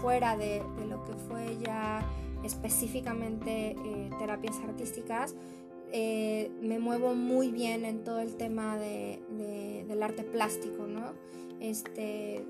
fuera 0.00 0.36
de, 0.36 0.62
lo 0.88 1.04
que 1.04 1.14
fue 1.28 1.56
ya 1.58 2.02
específicamente 2.44 3.70
eh, 3.70 4.10
terapias 4.18 4.56
artísticas, 4.60 5.34
eh, 5.92 6.50
me 6.60 6.78
muevo 6.78 7.14
muy 7.14 7.50
bien 7.50 7.84
en 7.84 8.04
todo 8.04 8.20
el 8.20 8.36
tema 8.36 8.76
del 8.76 10.02
arte 10.02 10.24
plástico, 10.24 10.86
¿no? 10.86 11.12
Este, 11.60 12.44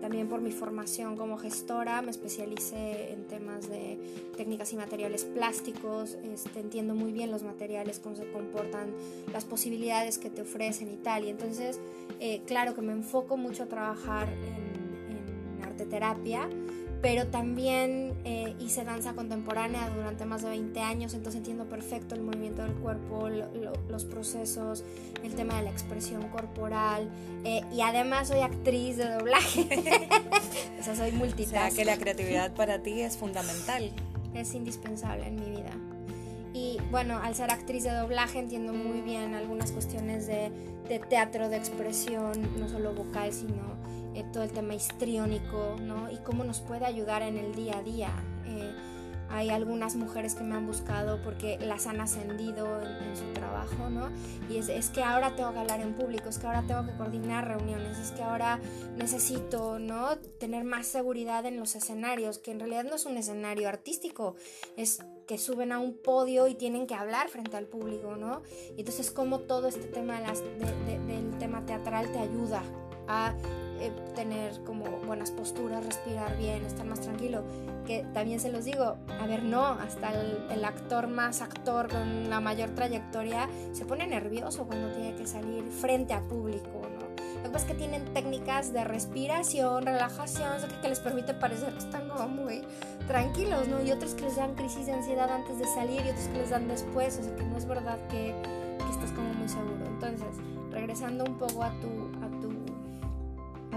también 0.00 0.28
por 0.28 0.40
mi 0.40 0.50
formación 0.50 1.16
como 1.16 1.38
gestora 1.38 2.02
me 2.02 2.10
especialicé 2.10 3.12
en 3.12 3.26
temas 3.26 3.68
de 3.68 3.98
técnicas 4.36 4.72
y 4.72 4.76
materiales 4.76 5.24
plásticos, 5.24 6.18
este, 6.24 6.60
entiendo 6.60 6.94
muy 6.94 7.12
bien 7.12 7.30
los 7.30 7.44
materiales, 7.44 8.00
cómo 8.00 8.16
se 8.16 8.26
comportan, 8.30 8.92
las 9.32 9.44
posibilidades 9.44 10.18
que 10.18 10.28
te 10.28 10.42
ofrecen 10.42 10.90
y 10.90 10.96
tal. 10.96 11.24
Y 11.24 11.30
entonces, 11.30 11.80
eh, 12.20 12.42
claro 12.46 12.74
que 12.74 12.82
me 12.82 12.92
enfoco 12.92 13.36
mucho 13.36 13.62
a 13.62 13.66
trabajar 13.66 14.28
en, 14.28 15.56
en 15.58 15.64
arte 15.64 15.86
terapia, 15.86 16.48
pero 17.02 17.26
también 17.26 18.14
eh, 18.24 18.54
hice 18.60 18.84
danza 18.84 19.12
contemporánea 19.14 19.90
durante 19.90 20.24
más 20.24 20.42
de 20.42 20.50
20 20.50 20.80
años, 20.80 21.14
entonces 21.14 21.40
entiendo 21.40 21.64
perfecto 21.64 22.14
el 22.14 22.22
movimiento 22.22 22.62
del 22.62 22.74
cuerpo, 22.74 23.28
los 23.88 24.04
procesos, 24.04 24.84
el 25.24 25.34
tema 25.34 25.56
de 25.56 25.64
la 25.64 25.70
expresión 25.70 26.28
corporal 26.28 27.10
eh, 27.44 27.62
y 27.72 27.80
además 27.80 28.28
soy 28.28 28.40
actriz 28.40 28.98
de 28.98 29.10
doblaje, 29.10 29.68
o 30.80 30.82
sea, 30.84 30.94
soy 30.94 31.10
multitask. 31.10 31.54
O 31.54 31.58
sea, 31.58 31.70
que 31.70 31.84
la 31.84 31.96
creatividad 31.96 32.54
para 32.54 32.80
ti 32.82 33.00
es 33.00 33.16
fundamental. 33.16 33.90
Es 34.32 34.54
indispensable 34.54 35.26
en 35.26 35.34
mi 35.34 35.50
vida. 35.50 35.72
Y 36.54 36.78
bueno, 36.90 37.18
al 37.18 37.34
ser 37.34 37.50
actriz 37.50 37.82
de 37.82 37.90
doblaje 37.90 38.38
entiendo 38.38 38.72
muy 38.72 39.00
bien 39.00 39.34
algunas 39.34 39.72
cuestiones 39.72 40.26
de, 40.26 40.52
de 40.88 40.98
teatro, 41.00 41.48
de 41.48 41.56
expresión, 41.56 42.32
no 42.58 42.68
solo 42.68 42.94
vocal, 42.94 43.32
sino 43.32 43.81
eh, 44.14 44.24
todo 44.32 44.42
el 44.42 44.52
tema 44.52 44.74
histriónico, 44.74 45.76
¿no? 45.80 46.10
Y 46.10 46.16
cómo 46.18 46.44
nos 46.44 46.60
puede 46.60 46.84
ayudar 46.84 47.22
en 47.22 47.36
el 47.38 47.54
día 47.54 47.78
a 47.78 47.82
día. 47.82 48.10
Eh, 48.46 48.74
hay 49.32 49.48
algunas 49.48 49.96
mujeres 49.96 50.34
que 50.34 50.44
me 50.44 50.54
han 50.54 50.66
buscado 50.66 51.22
porque 51.22 51.58
las 51.58 51.86
han 51.86 52.02
ascendido 52.02 52.82
en, 52.82 53.16
su 53.16 53.32
trabajo, 53.32 53.88
¿no? 53.88 54.10
Y 54.50 54.58
es, 54.58 54.68
es, 54.68 54.90
que 54.90 55.02
ahora 55.02 55.34
tengo 55.34 55.52
que 55.52 55.58
hablar 55.58 55.80
en 55.80 55.94
público, 55.94 56.28
es 56.28 56.38
que 56.38 56.46
ahora 56.46 56.62
tengo 56.66 56.84
que 56.84 56.92
coordinar 56.98 57.48
reuniones, 57.48 57.98
es 57.98 58.10
que 58.10 58.22
ahora 58.22 58.60
necesito, 58.96 59.78
¿no? 59.78 60.18
Tener 60.38 60.64
más 60.64 60.86
seguridad 60.86 61.46
en 61.46 61.56
los 61.56 61.74
escenarios, 61.74 62.38
que 62.38 62.50
en 62.50 62.60
realidad 62.60 62.84
no 62.84 62.96
es 62.96 63.06
un 63.06 63.16
escenario 63.16 63.70
artístico, 63.70 64.36
es 64.76 64.98
que 65.26 65.38
suben 65.38 65.72
a 65.72 65.78
un 65.78 65.96
podio 65.96 66.46
y 66.46 66.54
tienen 66.54 66.86
que 66.86 66.94
hablar 66.94 67.28
frente 67.28 67.56
al 67.56 67.66
público, 67.66 68.16
¿no? 68.16 68.42
Y 68.76 68.80
entonces 68.80 69.10
como 69.10 69.40
todo 69.40 69.68
este 69.68 69.86
tema 69.86 70.20
de 70.20 70.26
las, 70.26 70.40
del 70.40 71.38
tema 71.38 71.64
teatral 71.64 72.12
te 72.12 72.18
ayuda 72.18 72.62
a 73.08 73.34
eh, 73.82 73.92
tener 74.14 74.62
como 74.62 74.84
buenas 75.06 75.32
posturas, 75.32 75.84
respirar 75.84 76.36
bien, 76.38 76.64
estar 76.64 76.86
más 76.86 77.00
tranquilo. 77.00 77.42
Que 77.84 78.06
también 78.14 78.38
se 78.38 78.52
los 78.52 78.64
digo, 78.64 78.96
a 79.20 79.26
ver, 79.26 79.42
no, 79.42 79.66
hasta 79.66 80.12
el, 80.12 80.64
actor 80.64 81.08
más 81.08 81.42
actor 81.42 81.88
con 81.88 82.30
la 82.30 82.40
mayor 82.40 82.70
trayectoria 82.70 83.48
se 83.72 83.84
pone 83.84 84.06
nervioso 84.06 84.64
cuando 84.66 84.92
tiene 84.92 85.16
que 85.16 85.26
salir 85.26 85.64
frente 85.64 86.14
a 86.14 86.20
público, 86.20 86.82
¿no? 86.82 87.02
Lo 87.38 87.42
que 87.42 87.50
pasa 87.50 87.66
es 87.66 87.72
que 87.72 87.78
tienen 87.78 88.04
técnicas 88.14 88.72
de 88.72 88.84
respiración, 88.84 89.84
relajación, 89.84 90.52
que, 90.80 90.88
les 90.88 91.00
permite 91.00 91.34
parecer 91.34 91.72
que 91.72 91.80
están 91.80 92.08
como 92.08 92.28
muy 92.28 92.62
tranquilos, 93.08 93.66
¿no? 93.66 93.82
Y 93.82 93.90
otros 93.90 94.14
que 94.14 94.22
les 94.22 94.36
dan 94.36 94.54
crisis 94.54 94.86
de 94.86 94.92
ansiedad 94.92 95.28
antes 95.28 95.58
de 95.58 95.64
salir 95.66 96.00
y 96.06 96.10
otros 96.10 96.28
que 96.28 96.38
les 96.38 96.50
dan 96.50 96.68
después, 96.68 97.18
o 97.18 97.24
sea 97.24 97.34
que 97.34 97.42
no 97.42 97.58
es 97.58 97.66
verdad 97.66 97.98
que, 98.08 98.32
que 98.78 98.90
estás 98.92 99.10
como 99.10 99.34
muy 99.34 99.48
seguro. 99.48 99.84
Entonces, 99.86 100.36
regresando 100.70 101.24
un 101.24 101.36
poco 101.36 101.64
a 101.64 101.70
tu, 101.80 102.01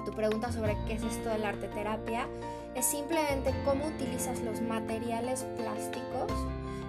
tu 0.06 0.12
pregunta 0.12 0.52
sobre 0.52 0.78
qué 0.88 0.94
es 0.94 1.04
esto 1.04 1.30
de 1.30 1.40
la 1.40 1.50
arte 1.50 1.68
terapia, 1.68 2.28
es 2.76 2.86
simplemente 2.86 3.54
cómo 3.66 3.88
utilizas 3.88 4.42
los 4.42 4.62
materiales 4.62 5.46
plásticos 5.58 6.32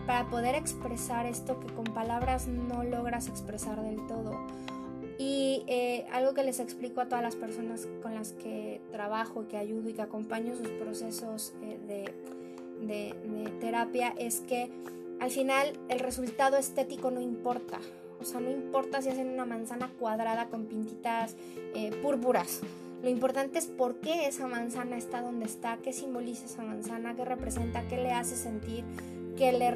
para 0.07 0.29
poder 0.29 0.55
expresar 0.55 1.27
esto 1.27 1.59
que 1.61 1.73
con 1.75 1.85
palabras 1.85 2.47
no 2.47 2.85
logras 2.85 3.29
expresar 3.29 3.83
del 3.83 4.07
todo. 4.07 4.39
Y 5.19 5.65
eh, 5.67 6.07
algo 6.13 6.35
que 6.35 6.45
les 6.45 6.61
explico 6.61 7.01
a 7.01 7.07
todas 7.07 7.23
las 7.23 7.37
personas 7.37 7.89
con 8.03 8.15
las 8.15 8.33
que 8.33 8.81
trabajo, 8.93 9.49
que 9.49 9.57
ayudo 9.57 9.89
y 9.89 9.95
que 9.95 10.03
acompaño 10.03 10.55
sus 10.55 10.69
procesos 10.69 11.55
eh, 11.63 11.79
de, 11.87 12.15
terapia 13.61 14.15
es 14.19 14.41
que 14.41 14.71
al 15.19 15.31
final 15.31 15.73
el 15.89 15.99
resultado 15.99 16.57
estético 16.59 17.11
no 17.11 17.21
importa. 17.21 17.79
O 18.21 18.25
sea, 18.25 18.41
no 18.41 18.51
importa 18.51 19.01
si 19.01 19.09
hacen 19.09 19.29
una 19.31 19.47
manzana 19.47 19.91
cuadrada 19.99 20.49
con 20.49 20.67
pintitas 20.67 21.37
eh, 21.75 21.91
púrpuras. 22.03 22.61
Lo 23.07 23.13
importante 23.13 23.61
es 23.61 23.67
por 23.67 24.01
qué 24.01 24.27
esa 24.27 24.49
manzana 24.49 24.97
está 24.97 25.23
donde 25.23 25.45
está, 25.45 25.79
qué 25.81 25.93
simboliza 25.93 26.47
esa 26.47 26.65
manzana, 26.65 27.15
qué 27.15 27.25
representa, 27.25 27.87
qué 27.87 27.99
le 27.99 28.11
hace 28.11 28.35
sentir, 28.35 28.85
qué 29.39 29.53
le, 29.53 29.73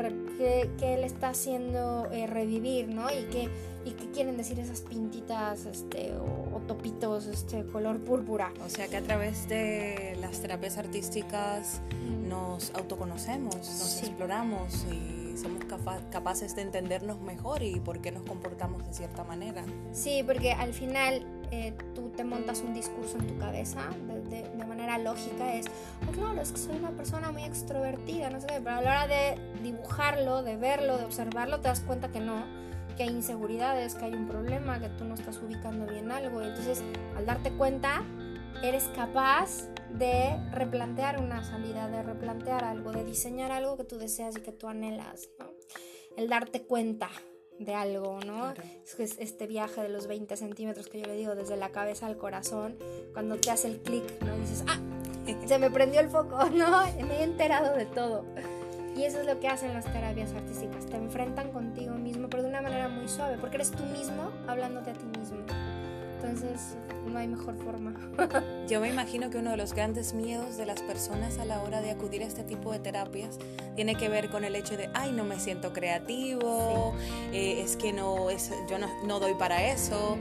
qué, 0.77 0.97
le 0.97 1.07
está 1.07 1.29
haciendo 1.29 2.11
eh, 2.11 2.27
revivir, 2.27 2.89
¿no? 2.89 3.09
Y 3.09 3.29
qué, 3.31 3.49
y 3.85 3.93
qué 3.93 4.11
quieren 4.11 4.37
decir 4.37 4.59
esas 4.59 4.81
pintitas 4.81 5.65
este, 5.67 6.13
o, 6.17 6.61
topitos 6.67 7.29
este, 7.29 7.65
color 7.67 8.01
púrpura. 8.01 8.53
O 8.67 8.69
sea 8.69 8.89
que 8.89 8.97
a 8.97 9.03
través 9.03 9.49
de 9.49 10.17
las 10.21 10.41
terapias 10.43 10.77
artísticas 10.77 11.83
nos 12.27 12.75
autoconocemos, 12.75 13.55
nos 13.55 14.03
exploramos 14.03 14.87
y 14.91 15.39
somos 15.39 15.65
capaces 16.11 16.57
de 16.57 16.63
entendernos 16.63 17.21
mejor 17.21 17.63
y 17.63 17.79
por 17.79 18.01
qué 18.01 18.11
nos 18.11 18.25
comportamos 18.25 18.85
de 18.89 18.93
cierta 18.93 19.23
manera. 19.23 19.65
Sí, 19.93 20.25
porque 20.27 20.51
al 20.51 20.75
final 20.75 21.25
eh, 21.51 21.75
tú 21.95 22.11
te 22.11 22.25
montas 22.25 22.61
un 22.61 22.75
discurso 22.75 23.19
en 23.19 23.27
tu 23.27 23.39
cabeza 23.39 23.81
de, 24.29 24.49
manera 24.65 24.99
lógica, 24.99 25.55
es, 25.55 25.67
oh, 26.09 26.13
claro, 26.13 26.41
es 26.41 26.53
que 26.53 26.59
soy 26.59 26.77
una 26.77 26.91
persona 26.91 27.33
muy 27.33 27.45
extrovertida, 27.45 28.31
no 28.31 28.41
sé 28.41 28.47
pero 28.47 28.71
a 28.71 28.81
la 28.81 28.91
hora 28.91 29.07
de 29.09 29.39
dibujarlo, 29.63 30.43
de 30.43 30.57
verlo, 30.57 30.97
de 30.97 31.05
observarlo, 31.05 31.61
te 31.61 31.69
das 31.69 31.81
cuenta 31.81 32.09
que 32.09 32.21
no, 32.21 32.45
que 32.97 33.03
hay 33.03 33.09
inseguridades, 33.09 33.97
que 33.97 34.05
hay 34.05 34.15
un 34.15 34.29
problema, 34.29 34.79
que 34.79 34.89
tú 34.91 35.05
no 35.05 35.15
estás 35.15 35.39
ubicando 35.39 35.87
bien 35.87 36.13
algo. 36.13 36.41
Entonces, 36.41 36.83
al 37.17 37.27
darte 37.27 37.51
cuenta, 37.51 38.05
eres 38.63 38.85
capaz 38.95 39.69
de 39.91 40.39
replantear 40.53 41.21
una 41.21 41.43
salida, 41.43 41.89
de 41.89 42.03
replantear 42.03 42.63
algo, 42.63 42.93
de 42.93 43.05
diseñar 43.05 43.51
algo 43.51 43.77
que 43.77 43.85
tú 43.85 43.99
deseas 43.99 44.37
y 44.37 44.41
que 44.41 44.53
tú 44.53 44.69
anhelas, 44.69 45.29
¿no? 45.39 45.51
El 46.17 46.29
darte 46.29 46.63
cuenta 46.63 47.09
de 47.61 47.75
algo, 47.75 48.19
¿no? 48.27 48.53
Es 48.99 49.17
este 49.19 49.47
viaje 49.47 49.83
de 49.83 49.91
los 49.91 50.07
20 50.07 50.37
centímetros 50.37 50.89
que 50.89 51.01
yo 51.01 51.07
le 51.07 51.15
digo 51.15 51.35
desde 51.35 51.57
la 51.57 51.69
cabeza 51.69 52.07
al 52.07 52.17
corazón, 52.17 52.77
cuando 53.13 53.37
te 53.37 53.51
hace 53.51 53.69
el 53.69 53.79
clic, 53.79 54.05
¿no? 54.23 54.37
dices, 54.39 54.65
ah, 54.67 54.79
se 55.47 55.59
me 55.59 55.71
prendió 55.71 56.01
el 56.01 56.09
foco, 56.09 56.39
¿no? 56.55 56.83
Me 57.07 57.21
he 57.21 57.23
enterado 57.23 57.77
de 57.77 57.87
todo. 57.87 58.25
Y 58.97 59.05
eso 59.05 59.21
es 59.21 59.27
lo 59.27 59.39
que 59.39 59.49
hacen 59.49 59.73
las 59.73 59.85
terapias 59.93 60.33
artísticas, 60.33 60.87
te 60.87 60.97
enfrentan 60.97 61.53
contigo 61.53 61.95
mismo, 61.95 62.29
pero 62.29 62.43
de 62.43 62.49
una 62.49 62.61
manera 62.61 62.89
muy 62.89 63.09
suave, 63.09 63.37
porque 63.39 63.57
eres 63.57 63.71
tú 63.71 63.85
mismo 63.85 64.31
hablándote 64.49 64.91
a 64.91 64.95
ti 64.95 65.07
mismo. 65.19 65.39
Entonces, 66.23 66.77
no 67.07 67.19
hay 67.19 67.29
mejor 67.29 67.57
forma. 67.57 67.95
Yo 68.69 68.81
me 68.81 68.89
imagino 68.89 69.31
que 69.31 69.39
uno 69.39 69.53
de 69.53 69.57
los 69.57 69.73
grandes 69.73 70.13
miedos 70.13 70.59
de 70.59 70.67
las 70.67 70.83
personas 70.83 71.39
a 71.39 71.47
la 71.47 71.63
hora 71.63 71.81
de 71.81 71.91
acudir 71.91 72.23
a 72.23 72.27
este 72.27 72.45
tipo 72.45 72.73
de 72.73 72.79
terapias 72.79 73.39
tiene 73.75 73.95
que 73.95 74.09
ver 74.11 74.31
con 74.31 74.45
el 74.45 74.55
hecho 74.55 74.77
de, 74.77 74.91
ay, 74.93 75.13
no 75.13 75.25
me 75.25 75.41
siento 75.41 75.73
creativo, 75.73 76.95
eh, 77.33 77.63
es 77.63 77.77
que 77.77 77.95
no, 77.95 78.29
es, 78.29 78.51
yo 78.69 78.77
no, 79.07 79.19
doy 79.19 79.35
para 79.35 79.65
eso. 79.73 80.19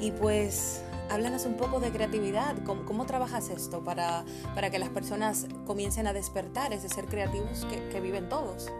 Y 0.00 0.12
pues 0.12 0.82
háblanos 1.10 1.44
un 1.44 1.56
poco 1.56 1.78
de 1.78 1.90
creatividad. 1.90 2.56
¿Cómo, 2.64 3.04
trabajas 3.04 3.50
esto 3.50 3.84
para, 3.84 4.24
para, 4.54 4.70
que 4.70 4.78
las 4.78 4.88
personas 4.88 5.46
comiencen 5.66 6.06
a 6.06 6.14
despertar 6.14 6.72
ese 6.72 6.88
ser 6.88 7.04
creativos 7.04 7.66
que, 7.66 8.00
viven 8.00 8.30
todos? 8.30 8.70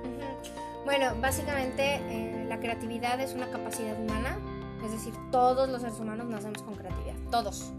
Bueno, 0.86 1.14
básicamente 1.20 1.96
eh, 2.08 2.46
la 2.48 2.58
creatividad 2.58 3.20
es 3.20 3.34
una 3.34 3.50
capacidad 3.50 3.98
humana 3.98 4.38
todos 5.34 5.68
los 5.68 5.80
seres 5.80 5.98
humanos 5.98 6.28
nacemos 6.28 6.62
con 6.62 6.76
creatividad, 6.76 7.16
todos. 7.28 7.72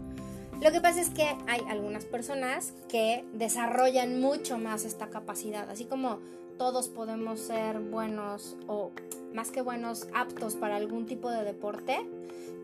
Lo 0.60 0.72
que 0.72 0.82
pasa 0.82 1.00
es 1.00 1.08
que 1.08 1.22
hay 1.46 1.62
algunas 1.70 2.04
personas 2.04 2.74
que 2.86 3.24
desarrollan 3.32 4.20
mucho 4.20 4.58
más 4.58 4.84
esta 4.84 5.08
capacidad, 5.08 5.70
así 5.70 5.86
como 5.86 6.18
todos 6.58 6.90
podemos 6.90 7.40
ser 7.40 7.80
buenos 7.80 8.58
o 8.66 8.92
más 9.32 9.50
que 9.50 9.62
buenos, 9.62 10.06
aptos 10.12 10.54
para 10.54 10.76
algún 10.76 11.06
tipo 11.06 11.30
de 11.30 11.44
deporte, 11.44 12.06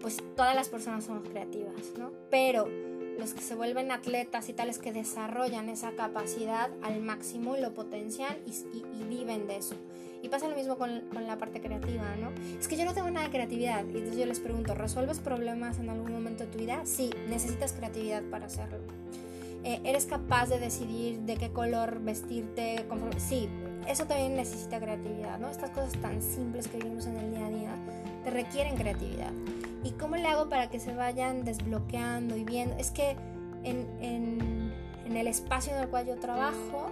pues 0.02 0.18
todas 0.36 0.54
las 0.54 0.68
personas 0.68 1.04
somos 1.04 1.26
creativas, 1.26 1.94
¿no? 1.98 2.12
Pero 2.30 2.68
los 3.18 3.34
que 3.34 3.40
se 3.40 3.54
vuelven 3.54 3.90
atletas 3.90 4.48
y 4.48 4.52
tales 4.52 4.78
que 4.78 4.92
desarrollan 4.92 5.68
esa 5.68 5.92
capacidad 5.92 6.70
al 6.82 7.00
máximo 7.00 7.56
y 7.56 7.60
lo 7.60 7.74
potencian 7.74 8.36
y 8.46 9.04
viven 9.04 9.46
de 9.46 9.56
eso. 9.56 9.76
Y 10.22 10.28
pasa 10.28 10.48
lo 10.48 10.54
mismo 10.54 10.78
con, 10.78 11.02
la 11.26 11.36
parte 11.36 11.60
creativa, 11.60 12.04
¿no? 12.16 12.30
Es 12.58 12.68
que 12.68 12.76
yo 12.76 12.84
no 12.84 12.94
tengo 12.94 13.10
nada 13.10 13.26
de 13.26 13.32
creatividad. 13.32 13.84
Y 13.86 13.98
entonces 13.98 14.16
yo 14.16 14.26
les 14.26 14.38
pregunto, 14.38 14.74
¿resuelves 14.74 15.18
problemas 15.18 15.80
en 15.80 15.90
algún 15.90 16.12
momento 16.12 16.44
de 16.44 16.50
tu 16.50 16.58
vida? 16.58 16.82
Sí, 16.84 17.10
necesitas 17.28 17.72
creatividad 17.72 18.22
para 18.30 18.46
hacerlo. 18.46 18.78
Eh, 19.64 19.80
¿Eres 19.84 20.06
capaz 20.06 20.48
de 20.48 20.60
decidir 20.60 21.20
de 21.20 21.36
qué 21.36 21.50
color 21.50 22.00
vestirte? 22.00 22.86
Sí, 23.18 23.48
eso 23.88 24.06
también 24.06 24.36
necesita 24.36 24.78
creatividad, 24.78 25.40
¿no? 25.40 25.50
Estas 25.50 25.70
cosas 25.70 25.92
tan 26.00 26.22
simples 26.22 26.68
que 26.68 26.78
vivimos 26.78 27.06
en 27.06 27.16
el 27.16 27.30
día 27.32 27.46
a 27.46 27.50
día 27.50 27.74
te 28.22 28.30
requieren 28.30 28.76
creatividad. 28.76 29.32
¿Y 29.84 29.92
cómo 29.92 30.16
le 30.16 30.26
hago 30.28 30.48
para 30.48 30.70
que 30.70 30.78
se 30.78 30.94
vayan 30.94 31.44
desbloqueando 31.44 32.36
y 32.36 32.44
viendo? 32.44 32.76
Es 32.76 32.90
que 32.90 33.16
en, 33.64 33.88
en, 34.00 34.72
en 35.04 35.16
el 35.16 35.26
espacio 35.26 35.74
en 35.74 35.82
el 35.82 35.88
cual 35.88 36.06
yo 36.06 36.16
trabajo 36.16 36.86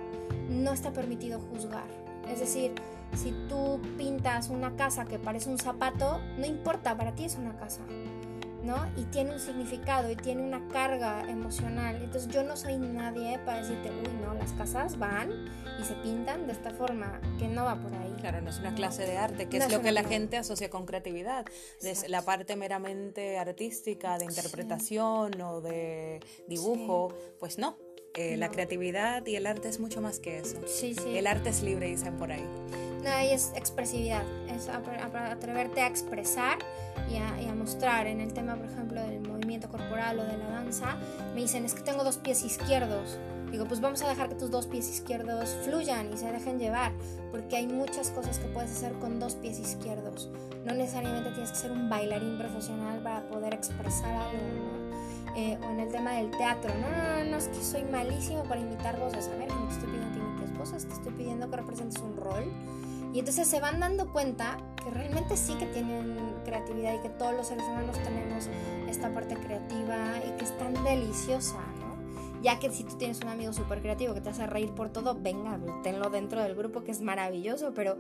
no 0.49 0.73
está 0.73 0.93
permitido 0.93 1.41
juzgar. 1.41 1.87
Es 2.29 2.41
decir, 2.41 2.73
si 3.15 3.33
tú 3.49 3.81
pintas 3.97 4.51
una 4.51 4.77
casa 4.77 5.05
que 5.05 5.19
parece 5.19 5.51
un 5.51 5.59
zapato, 5.59 6.21
no 6.39 6.47
importa, 6.47 6.97
para 6.97 7.15
ti 7.15 7.25
es 7.25 7.37
una 7.37 7.57
casa, 7.57 7.81
¿no? 8.62 8.76
Y 8.97 9.05
tiene 9.05 9.33
un 9.33 9.40
significado 9.40 10.11
y 10.11 10.17
tiene 10.17 10.43
una 10.43 10.67
carga 10.69 11.29
emocional. 11.31 11.97
Entonces 11.97 12.31
yo 12.33 12.43
no 12.43 12.57
soy 12.57 12.79
nadie 12.79 13.38
para 13.45 13.59
decirte, 13.59 13.90
uy, 13.90 14.12
no, 14.23 14.35
las 14.35 14.52
casas 14.52 14.99
van 14.99 15.31
y 15.81 15.85
se 15.85 15.95
pintan 15.95 16.47
de 16.47 16.52
esta 16.52 16.71
forma, 16.71 17.21
que 17.38 17.49
no 17.49 17.64
va 17.64 17.81
por 17.81 17.93
ahí. 17.95 18.14
Claro, 18.21 18.40
no 18.43 18.50
es 18.50 18.59
una 18.59 18.75
clase 18.75 19.07
de 19.07 19.17
arte, 19.17 19.49
que 19.49 19.59
es 19.59 19.73
lo 19.73 19.81
que 19.81 19.93
la 19.93 20.05
gente 20.05 20.37
asocia 20.37 20.69
con 20.69 20.85
creatividad. 20.87 21.47
Desde 21.81 22.09
la 22.09 22.23
parte 22.23 22.57
meramente 22.57 23.38
artística, 23.38 24.19
de 24.19 24.26
interpretación 24.26 25.40
o 25.40 25.61
de 25.61 26.21
dibujo, 26.47 27.14
pues 27.38 27.59
no. 27.59 27.79
Eh, 28.14 28.37
la 28.37 28.49
creatividad 28.50 29.25
y 29.26 29.37
el 29.37 29.47
arte 29.47 29.69
es 29.69 29.79
mucho 29.79 30.00
más 30.00 30.19
que 30.19 30.38
eso. 30.38 30.59
Sí, 30.67 30.95
sí. 30.95 31.17
El 31.17 31.26
arte 31.26 31.50
es 31.50 31.62
libre, 31.62 31.87
dicen 31.87 32.17
por 32.19 32.33
ahí. 32.33 32.45
No, 33.02 33.11
ahí 33.11 33.33
es 33.33 33.52
expresividad, 33.54 34.25
es 34.49 34.69
atreverte 34.69 35.80
a 35.80 35.87
expresar 35.87 36.59
y 37.11 37.47
a, 37.47 37.54
mostrar. 37.54 38.07
En 38.07 38.21
el 38.21 38.33
tema, 38.33 38.57
por 38.57 38.66
ejemplo, 38.66 39.02
del 39.02 39.21
movimiento 39.21 39.69
corporal 39.69 40.19
o 40.19 40.25
de 40.25 40.37
la 40.38 40.50
danza, 40.50 40.97
me 41.35 41.42
dicen, 41.42 41.64
es 41.64 41.75
que 41.75 41.83
tengo 41.83 42.04
dos 42.04 42.16
pies 42.16 42.42
izquierdos. 42.42 43.19
Digo, 43.50 43.66
pues 43.66 43.80
vamos 43.80 44.00
a 44.02 44.09
dejar 44.09 44.28
que 44.28 44.37
tus 44.37 44.50
dos 44.50 44.66
pies 44.66 44.88
izquierdos 44.88 45.57
fluyan 45.64 46.12
y 46.12 46.16
se 46.16 46.30
dejen 46.30 46.59
llevar, 46.59 46.92
porque 47.30 47.57
hay 47.57 47.66
muchas 47.66 48.11
cosas 48.11 48.38
que 48.38 48.47
puedes 48.47 48.71
hacer 48.71 48.92
con 48.95 49.19
dos 49.19 49.35
pies 49.35 49.59
izquierdos. 49.59 50.30
No 50.64 50.75
necesariamente 50.75 51.30
tienes 51.30 51.50
que 51.50 51.59
ser 51.59 51.73
un 51.73 51.88
bailarín 51.88 52.38
profesional 52.38 53.02
para 53.02 53.28
poder 53.28 53.54
expresar 53.54 54.14
algo, 54.14 54.80
eh, 55.37 55.59
o 55.62 55.71
en 55.71 55.80
el 55.80 55.88
tema 55.90 56.12
del 56.12 56.30
teatro, 56.30 56.73
no, 56.80 57.25
no, 57.25 57.30
no, 57.30 57.37
es 57.37 57.49
que 57.49 57.62
soy 57.62 57.83
malísimo 57.85 58.45
para 58.45 58.61
imitar 58.61 58.99
voces. 58.99 59.28
A 59.28 59.37
ver, 59.37 59.49
no 59.49 59.66
te 59.69 59.75
estoy 59.75 59.90
pidiendo 59.90 60.12
que 60.12 60.19
imites 60.19 60.59
voces, 60.59 60.87
te 60.87 60.95
estoy 60.95 61.12
pidiendo 61.12 61.50
que 61.50 61.57
representes 61.57 62.02
un 62.02 62.16
rol. 62.16 62.52
Y 63.12 63.19
entonces 63.19 63.49
se 63.49 63.61
van 63.61 63.81
dando 63.81 64.12
cuenta 64.12 64.59
que 64.83 64.90
realmente 64.90 65.37
sí 65.37 65.55
que 65.55 65.67
tienen 65.67 66.17
creatividad 66.45 66.95
y 66.95 66.99
que 67.00 67.09
todos 67.11 67.35
los 67.35 67.49
seres 67.49 67.64
humanos 67.64 67.97
tenemos 68.02 68.49
esta 68.88 69.12
parte 69.12 69.35
creativa 69.37 70.14
y 70.26 70.37
que 70.37 70.45
es 70.45 70.57
tan 70.59 70.73
deliciosa, 70.85 71.59
¿no? 71.81 71.90
Ya 72.43 72.59
que 72.59 72.71
si 72.71 72.85
tú 72.85 72.97
tienes 72.97 73.21
un 73.21 73.29
amigo 73.29 73.52
súper 73.52 73.83
creativo 73.83 74.14
que 74.14 74.21
te 74.21 74.31
hace 74.31 74.47
reír 74.47 74.71
por 74.71 74.90
todo, 74.90 75.14
venga, 75.21 75.59
tenlo 75.83 76.09
dentro 76.09 76.40
del 76.43 76.55
grupo 76.55 76.83
que 76.83 76.93
es 76.93 77.00
maravilloso, 77.00 77.73
pero 77.75 77.99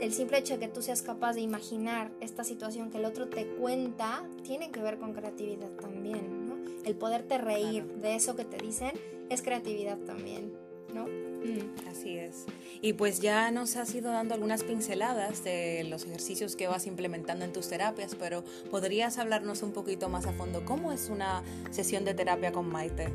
el 0.00 0.12
simple 0.12 0.38
hecho 0.38 0.54
de 0.54 0.60
que 0.60 0.68
tú 0.68 0.82
seas 0.82 1.02
capaz 1.02 1.34
de 1.34 1.40
imaginar 1.40 2.10
esta 2.20 2.44
situación 2.44 2.90
que 2.90 2.98
el 2.98 3.04
otro 3.04 3.28
te 3.28 3.46
cuenta 3.46 4.24
tiene 4.42 4.70
que 4.70 4.82
ver 4.82 4.98
con 4.98 5.14
creatividad 5.14 5.70
también, 5.80 6.48
¿no? 6.48 6.56
El 6.84 6.96
poderte 6.96 7.38
reír 7.38 7.86
de 7.86 8.16
eso 8.16 8.36
que 8.36 8.44
te 8.44 8.58
dicen 8.58 8.92
es 9.30 9.40
creatividad 9.40 9.98
también, 9.98 10.52
¿no? 10.92 11.06
Mm, 11.06 11.88
así 11.90 12.18
es. 12.18 12.46
Y 12.80 12.92
pues 12.92 13.20
ya 13.20 13.50
nos 13.50 13.76
has 13.76 13.94
ido 13.94 14.12
dando 14.12 14.34
algunas 14.34 14.62
pinceladas 14.62 15.42
de 15.44 15.84
los 15.84 16.04
ejercicios 16.04 16.56
que 16.56 16.68
vas 16.68 16.86
implementando 16.86 17.44
en 17.44 17.52
tus 17.52 17.68
terapias, 17.68 18.14
pero 18.14 18.44
¿podrías 18.70 19.18
hablarnos 19.18 19.62
un 19.62 19.72
poquito 19.72 20.08
más 20.08 20.26
a 20.26 20.32
fondo? 20.32 20.64
¿Cómo 20.64 20.92
es 20.92 21.08
una 21.08 21.42
sesión 21.70 22.04
de 22.04 22.14
terapia 22.14 22.52
con 22.52 22.68
Maite? 22.68 23.08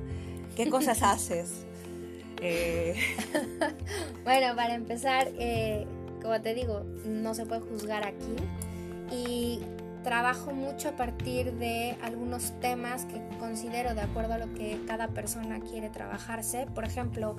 ¿Qué 0.55 0.69
cosas 0.69 1.03
haces? 1.03 1.65
Eh, 2.41 2.95
bueno, 4.23 4.55
para 4.55 4.75
empezar, 4.75 5.29
eh, 5.39 5.85
como 6.21 6.41
te 6.41 6.53
digo, 6.53 6.83
no 7.05 7.33
se 7.33 7.45
puede 7.45 7.61
juzgar 7.61 8.05
aquí. 8.05 8.35
Y 9.11 9.59
trabajo 10.07 10.53
mucho 10.53 10.87
a 10.87 10.91
partir 10.93 11.51
de 11.55 11.97
algunos 12.01 12.57
temas 12.61 13.03
que 13.03 13.21
considero 13.39 13.93
de 13.93 13.99
acuerdo 13.99 14.35
a 14.35 14.37
lo 14.37 14.53
que 14.53 14.79
cada 14.87 15.09
persona 15.09 15.59
quiere 15.59 15.89
trabajarse. 15.89 16.65
Por 16.73 16.85
ejemplo, 16.85 17.35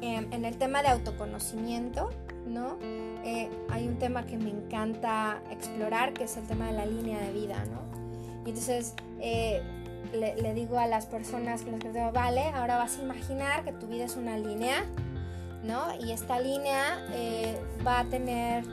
Em, 0.00 0.32
en 0.32 0.44
el 0.44 0.56
tema 0.56 0.82
de 0.82 0.88
autoconocimiento, 0.88 2.10
¿no? 2.46 2.78
Eh, 3.24 3.50
hay 3.68 3.88
un 3.88 3.98
tema 3.98 4.24
que 4.26 4.36
me 4.36 4.50
encanta 4.50 5.42
explorar, 5.50 6.12
que 6.12 6.24
es 6.24 6.36
el 6.36 6.46
tema 6.46 6.66
de 6.66 6.72
la 6.72 6.86
línea 6.86 7.18
de 7.18 7.32
vida, 7.32 7.64
¿no? 7.64 7.82
Y 8.46 8.50
entonces 8.50 8.94
eh, 9.20 9.60
le, 10.12 10.54
digo 10.54 10.78
a 10.78 10.86
las 10.86 11.06
personas 11.06 11.62
que 11.62 11.72
les 11.72 11.80
digo, 11.80 12.12
vale, 12.12 12.44
ahora 12.54 12.78
vas 12.78 12.98
a 12.98 13.02
imaginar 13.02 13.64
que 13.64 13.72
tu 13.72 13.88
vida 13.88 14.04
es 14.04 14.14
una 14.14 14.38
línea, 14.38 14.84
¿no? 15.64 15.82
Y 16.00 16.12
esta 16.12 16.38
línea 16.38 17.04
eh, 17.12 17.58
va 17.84 18.00
a 18.00 18.04
tener 18.04 18.64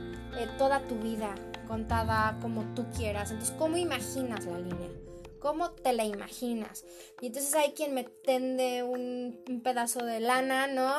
toda 0.58 0.80
tu 0.80 0.96
vida 0.96 1.34
contada 1.66 2.38
como 2.40 2.62
tú 2.74 2.86
quieras. 2.96 3.30
Entonces, 3.30 3.54
¿cómo 3.58 3.76
imaginas 3.76 4.46
la 4.46 4.58
línea? 4.58 4.88
cómo 5.46 5.70
te 5.70 5.92
la 5.92 6.04
imaginas. 6.04 6.84
Y 7.20 7.26
entonces 7.26 7.54
hay 7.54 7.70
quien 7.70 7.94
me 7.94 8.02
tende 8.02 8.82
un, 8.82 9.44
pedazo 9.62 10.04
de 10.04 10.18
lana, 10.18 10.66
¿no? 10.66 10.92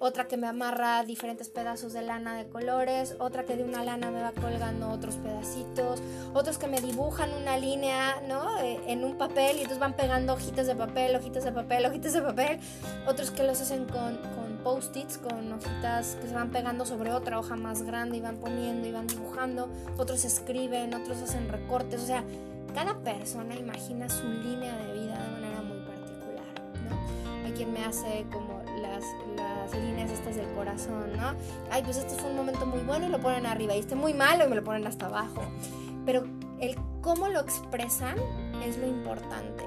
Otra 0.00 0.26
que 0.26 0.38
me 0.38 0.46
amarra 0.46 1.04
diferentes 1.04 1.50
pedazos 1.50 1.92
de 1.92 2.00
lana 2.00 2.34
de 2.34 2.48
colores, 2.48 3.14
otra 3.18 3.44
que 3.44 3.56
de 3.56 3.62
una 3.62 3.84
lana 3.84 4.10
me 4.10 4.22
va 4.22 4.32
colgando 4.32 4.90
otros 4.90 5.16
pedacitos, 5.16 6.00
otros 6.32 6.56
que 6.56 6.66
me 6.66 6.80
dibujan 6.80 7.34
una 7.34 7.58
línea, 7.58 8.22
¿no? 8.26 8.58
Eh, 8.60 8.80
en 8.86 9.04
un 9.04 9.18
papel 9.18 9.56
y 9.56 9.60
entonces 9.60 9.78
van 9.78 9.94
pegando 9.94 10.32
hojitas 10.32 10.66
de 10.66 10.74
papel, 10.74 11.14
hojitas 11.16 11.44
de 11.44 11.52
papel, 11.52 11.84
hojitas 11.84 12.14
de 12.14 12.22
papel, 12.22 12.60
otros 13.06 13.30
que 13.30 13.42
los 13.42 13.60
hacen 13.60 13.84
con 13.84 14.18
post-its, 14.64 15.18
con 15.18 15.52
hojitas 15.52 16.16
que 16.20 16.26
se 16.26 16.34
van 16.34 16.50
pegando 16.50 16.86
sobre 16.86 17.12
otra 17.12 17.38
hoja 17.38 17.54
más 17.54 17.82
grande 17.82 18.16
y 18.16 18.20
van 18.20 18.36
poniendo 18.36 18.88
y 18.88 18.92
van 18.92 19.06
dibujando, 19.06 19.68
otros 19.98 20.24
escriben, 20.24 20.94
otros 20.94 21.18
hacen 21.18 21.48
recortes, 21.48 22.02
o 22.02 22.06
sea, 22.06 22.24
cada 22.74 22.98
persona 22.98 23.54
imagina 23.54 24.08
su 24.08 24.26
línea 24.26 24.76
de 24.78 24.92
vida 24.94 25.22
de 25.22 25.28
manera 25.28 25.62
muy 25.62 25.78
particular, 25.78 26.46
¿no? 26.88 27.46
Hay 27.46 27.52
quien 27.52 27.72
me 27.72 27.84
hace 27.84 28.26
como 28.32 28.62
las, 28.80 29.04
las 29.36 29.72
líneas 29.80 30.10
estas 30.10 30.34
del 30.34 30.50
corazón, 30.54 31.12
¿no? 31.16 31.34
Ay, 31.70 31.82
pues 31.84 31.98
este 31.98 32.14
fue 32.14 32.30
un 32.30 32.36
momento 32.36 32.66
muy 32.66 32.80
bueno 32.80 33.06
y 33.06 33.10
lo 33.10 33.20
ponen 33.20 33.46
arriba, 33.46 33.76
y 33.76 33.80
este 33.80 33.94
muy 33.94 34.14
malo 34.14 34.46
y 34.46 34.48
me 34.48 34.56
lo 34.56 34.64
ponen 34.64 34.86
hasta 34.86 35.06
abajo. 35.06 35.42
Pero 36.04 36.24
el 36.58 36.76
cómo 37.00 37.28
lo 37.28 37.40
expresan 37.40 38.16
es 38.64 38.78
lo 38.78 38.86
importante. 38.86 39.64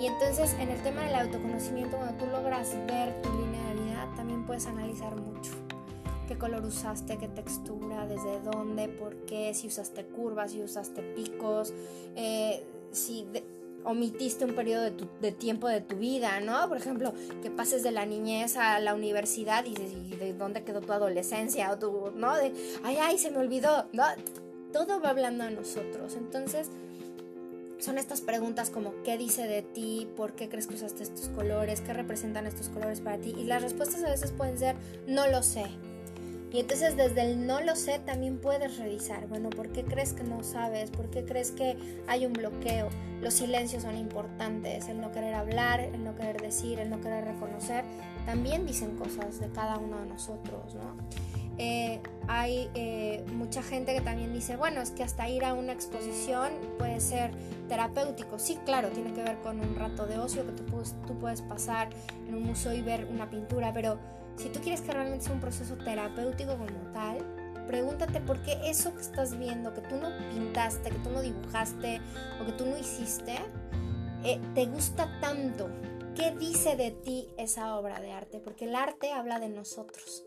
Y 0.00 0.06
entonces 0.06 0.54
en 0.60 0.70
el 0.70 0.80
tema 0.82 1.02
del 1.02 1.14
autoconocimiento, 1.14 1.96
cuando 1.96 2.14
tú 2.14 2.26
logras 2.30 2.74
ver 2.86 3.20
tu 3.22 3.30
línea 3.32 3.67
también 4.18 4.44
puedes 4.44 4.66
analizar 4.66 5.14
mucho 5.14 5.52
qué 6.26 6.36
color 6.36 6.64
usaste, 6.64 7.18
qué 7.18 7.28
textura, 7.28 8.04
desde 8.08 8.40
dónde, 8.40 8.88
por 8.88 9.14
qué, 9.26 9.54
si 9.54 9.68
usaste 9.68 10.04
curvas, 10.04 10.50
si 10.50 10.60
usaste 10.60 11.02
picos, 11.02 11.72
eh, 12.16 12.66
si 12.90 13.26
omitiste 13.84 14.44
un 14.44 14.56
periodo 14.56 14.90
de, 15.22 15.32
tiempo 15.32 15.68
de 15.68 15.80
tu 15.80 15.96
vida, 15.96 16.40
¿no? 16.40 16.68
Por 16.68 16.76
ejemplo, 16.76 17.14
que 17.42 17.50
pases 17.50 17.84
de 17.84 17.92
la 17.92 18.06
niñez 18.06 18.56
a 18.56 18.80
la 18.80 18.94
universidad 18.94 19.64
y, 19.64 19.74
de 20.16 20.34
dónde 20.34 20.64
quedó 20.64 20.80
tu 20.80 20.92
adolescencia 20.92 21.70
o 21.70 21.78
tu, 21.78 22.10
¿no? 22.16 22.36
De, 22.36 22.52
ay, 22.82 22.98
ay, 23.00 23.18
se 23.18 23.30
me 23.30 23.38
olvidó, 23.38 23.86
¿no? 23.92 24.02
Todo 24.72 25.00
va 25.00 25.10
hablando 25.10 25.44
a 25.44 25.50
nosotros. 25.50 26.16
Entonces, 26.16 26.68
son 27.78 27.98
estas 27.98 28.20
preguntas 28.20 28.70
como 28.70 29.02
¿qué 29.02 29.16
dice 29.18 29.46
de 29.46 29.62
ti? 29.62 30.08
¿Por 30.16 30.34
qué 30.34 30.48
crees 30.48 30.66
que 30.66 30.74
usaste 30.74 31.02
estos 31.02 31.28
colores? 31.28 31.80
¿Qué 31.80 31.92
representan 31.92 32.46
estos 32.46 32.68
colores 32.68 33.00
para 33.00 33.18
ti? 33.18 33.34
Y 33.38 33.44
las 33.44 33.62
respuestas 33.62 34.02
a 34.04 34.10
veces 34.10 34.32
pueden 34.32 34.58
ser 34.58 34.76
no 35.06 35.28
lo 35.28 35.42
sé, 35.42 35.64
y 36.50 36.60
entonces 36.60 36.96
desde 36.96 37.22
el 37.22 37.46
no 37.46 37.60
lo 37.60 37.76
sé 37.76 37.98
también 37.98 38.38
puedes 38.38 38.78
revisar, 38.78 39.26
bueno, 39.26 39.50
¿por 39.50 39.68
qué 39.70 39.84
crees 39.84 40.14
que 40.14 40.24
no 40.24 40.42
sabes? 40.42 40.90
¿Por 40.90 41.10
qué 41.10 41.24
crees 41.24 41.50
que 41.50 41.76
hay 42.06 42.24
un 42.24 42.32
bloqueo? 42.32 42.88
Los 43.20 43.34
silencios 43.34 43.82
son 43.82 43.96
importantes, 43.96 44.88
el 44.88 45.00
no 45.00 45.12
querer 45.12 45.34
hablar, 45.34 45.80
el 45.80 46.02
no 46.02 46.14
querer 46.14 46.40
decir, 46.40 46.78
el 46.78 46.88
no 46.88 47.00
querer 47.02 47.24
reconocer, 47.24 47.84
también 48.28 48.66
dicen 48.66 48.94
cosas 48.98 49.40
de 49.40 49.48
cada 49.48 49.78
uno 49.78 50.00
de 50.00 50.06
nosotros, 50.06 50.74
¿no? 50.74 50.98
Eh, 51.56 51.98
hay 52.26 52.68
eh, 52.74 53.24
mucha 53.32 53.62
gente 53.62 53.94
que 53.94 54.02
también 54.02 54.34
dice, 54.34 54.56
bueno, 54.56 54.82
es 54.82 54.90
que 54.90 55.02
hasta 55.02 55.26
ir 55.30 55.46
a 55.46 55.54
una 55.54 55.72
exposición 55.72 56.50
puede 56.76 57.00
ser 57.00 57.30
terapéutico. 57.70 58.38
Sí, 58.38 58.58
claro, 58.66 58.90
tiene 58.90 59.14
que 59.14 59.22
ver 59.22 59.38
con 59.38 59.60
un 59.60 59.74
rato 59.74 60.06
de 60.06 60.18
ocio 60.18 60.44
que 60.44 60.52
tú, 60.52 61.14
puedes 61.18 61.40
pasar 61.40 61.88
en 62.28 62.34
un 62.34 62.42
museo 62.42 62.74
y 62.74 62.82
ver 62.82 63.08
una 63.10 63.30
pintura, 63.30 63.72
pero 63.72 63.98
si 64.36 64.50
tú 64.50 64.60
quieres 64.60 64.82
que 64.82 64.92
realmente 64.92 65.24
sea 65.24 65.32
un 65.32 65.40
proceso 65.40 65.76
terapéutico 65.76 66.52
como 66.58 66.92
tal, 66.92 67.24
pregúntate 67.66 68.20
por 68.20 68.42
qué 68.42 68.58
eso 68.64 68.94
que 68.94 69.00
estás 69.00 69.38
viendo, 69.38 69.72
que 69.72 69.80
tú 69.80 69.96
no 69.96 70.10
pintaste, 70.34 70.90
que 70.90 70.98
tú 70.98 71.08
no 71.08 71.22
dibujaste 71.22 72.02
o 72.42 72.44
que 72.44 72.52
tú 72.52 72.66
no 72.66 72.76
hiciste, 72.76 73.36
eh, 74.22 74.38
te 74.54 74.66
gusta 74.66 75.08
tanto. 75.22 75.70
¿Qué 76.18 76.32
dice 76.32 76.74
de 76.74 76.90
ti 76.90 77.28
esa 77.38 77.76
obra 77.76 78.00
de 78.00 78.10
arte? 78.10 78.40
Porque 78.40 78.64
el 78.64 78.74
arte 78.74 79.12
habla 79.12 79.38
de 79.38 79.48
nosotros 79.48 80.24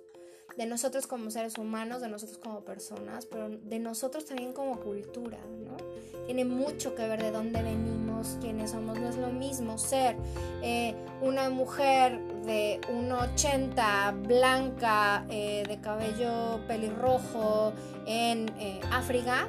de 0.58 0.66
nosotros 0.66 1.08
como 1.08 1.32
seres 1.32 1.58
humanos, 1.58 2.02
de 2.02 2.10
nosotros 2.10 2.38
como 2.38 2.62
personas, 2.62 3.26
pero 3.26 3.50
de 3.50 3.80
nosotros 3.80 4.26
también 4.26 4.54
como 4.54 4.80
cultura, 4.80 5.38
¿no? 5.66 5.78
Tiene 6.26 6.46
mucho 6.46 6.94
que 6.94 7.08
ver 7.08 7.22
de 7.22 7.32
dónde 7.32 7.64
venimos, 7.64 8.38
quiénes 8.42 8.72
somos. 8.72 9.00
No 9.00 9.10
es 9.10 9.18
lo 9.18 9.30
mismo 9.30 9.78
ser 9.78 10.18
eh, 10.62 10.94
una 11.22 11.50
mujer 11.50 12.20
de 12.46 12.82
1,80, 12.92 14.28
blanca, 14.28 15.26
eh, 15.30 15.64
de 15.68 15.80
cabello 15.80 16.60
pelirrojo 16.68 17.74
en 18.06 18.50
eh, 18.60 18.82
África, 18.92 19.48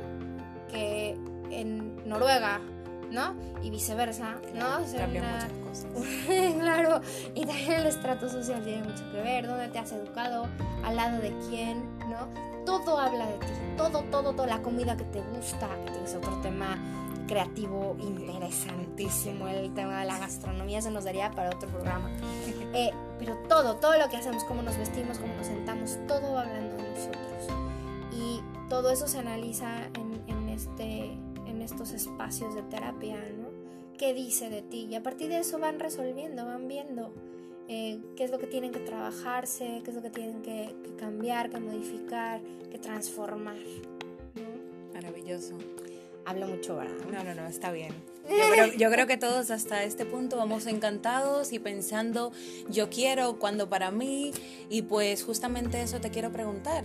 que 0.70 1.16
en 1.50 2.08
Noruega, 2.08 2.60
¿no? 3.10 3.34
Y 3.62 3.70
viceversa, 3.70 4.36
¿no? 4.54 4.80
muchas 4.80 5.52
claro, 6.60 7.00
y 7.34 7.44
también 7.44 7.72
el 7.72 7.86
estrato 7.86 8.28
social 8.28 8.62
tiene 8.62 8.82
mucho 8.84 9.10
que 9.10 9.20
ver, 9.20 9.46
dónde 9.46 9.68
te 9.68 9.78
has 9.78 9.92
educado, 9.92 10.46
al 10.84 10.96
lado 10.96 11.20
de 11.20 11.34
quién, 11.48 11.82
¿no? 12.08 12.28
Todo 12.64 12.98
habla 12.98 13.26
de 13.26 13.38
ti, 13.38 13.46
todo, 13.76 14.02
todo, 14.10 14.34
todo, 14.34 14.46
la 14.46 14.62
comida 14.62 14.96
que 14.96 15.04
te 15.04 15.20
gusta, 15.20 15.68
que 15.86 16.04
es 16.04 16.14
otro 16.14 16.40
tema 16.40 16.78
creativo 17.26 17.96
interesantísimo, 18.00 19.48
el 19.48 19.72
tema 19.74 20.00
de 20.00 20.06
la 20.06 20.18
gastronomía 20.18 20.82
se 20.82 20.90
nos 20.90 21.04
daría 21.04 21.30
para 21.30 21.50
otro 21.50 21.68
programa. 21.68 22.10
Eh, 22.74 22.90
pero 23.18 23.36
todo, 23.50 23.76
todo 23.76 23.98
lo 23.98 24.08
que 24.08 24.16
hacemos, 24.16 24.44
cómo 24.44 24.62
nos 24.62 24.78
vestimos, 24.78 25.18
cómo 25.18 25.34
nos 25.34 25.46
sentamos, 25.46 25.98
todo 26.08 26.32
va 26.32 26.40
hablando 26.40 26.74
de 26.76 26.88
nosotros. 26.88 27.58
Y 28.10 28.40
todo 28.70 28.90
eso 28.90 29.06
se 29.06 29.18
analiza 29.18 29.88
en, 29.88 30.24
en 30.26 30.48
este 30.48 31.18
estos 31.62 31.92
espacios 31.92 32.54
de 32.54 32.62
terapia, 32.62 33.16
¿no? 33.38 33.41
¿Qué 34.02 34.14
dice 34.14 34.50
de 34.50 34.62
ti? 34.62 34.88
Y 34.90 34.96
a 34.96 35.02
partir 35.04 35.28
de 35.28 35.38
eso 35.38 35.60
van 35.60 35.78
resolviendo, 35.78 36.44
van 36.44 36.66
viendo 36.66 37.14
eh, 37.68 38.00
qué 38.16 38.24
es 38.24 38.32
lo 38.32 38.40
que 38.40 38.48
tienen 38.48 38.72
que 38.72 38.80
trabajarse, 38.80 39.80
qué 39.84 39.90
es 39.90 39.94
lo 39.94 40.02
que 40.02 40.10
tienen 40.10 40.42
que, 40.42 40.74
cambiar, 40.98 41.50
que 41.50 41.60
modificar, 41.60 42.40
que 42.68 42.80
transformar. 42.80 43.54
Maravilloso. 44.92 45.56
Hablo 46.24 46.48
mucho, 46.48 46.74
¿verdad? 46.74 46.96
No, 47.12 47.22
no, 47.22 47.32
no, 47.32 47.46
está 47.46 47.70
bien. 47.70 47.94
Yo 48.28 48.50
creo, 48.50 48.72
yo 48.76 48.90
creo, 48.90 49.06
que 49.06 49.18
todos 49.18 49.52
hasta 49.52 49.84
este 49.84 50.04
punto 50.04 50.36
vamos 50.36 50.66
encantados 50.66 51.52
y 51.52 51.60
pensando, 51.60 52.32
yo 52.68 52.90
quiero, 52.90 53.38
cuando 53.38 53.68
para 53.68 53.92
mí, 53.92 54.32
y 54.68 54.82
pues 54.82 55.22
justamente 55.22 55.80
eso 55.80 56.00
te 56.00 56.10
quiero 56.10 56.32
preguntar. 56.32 56.84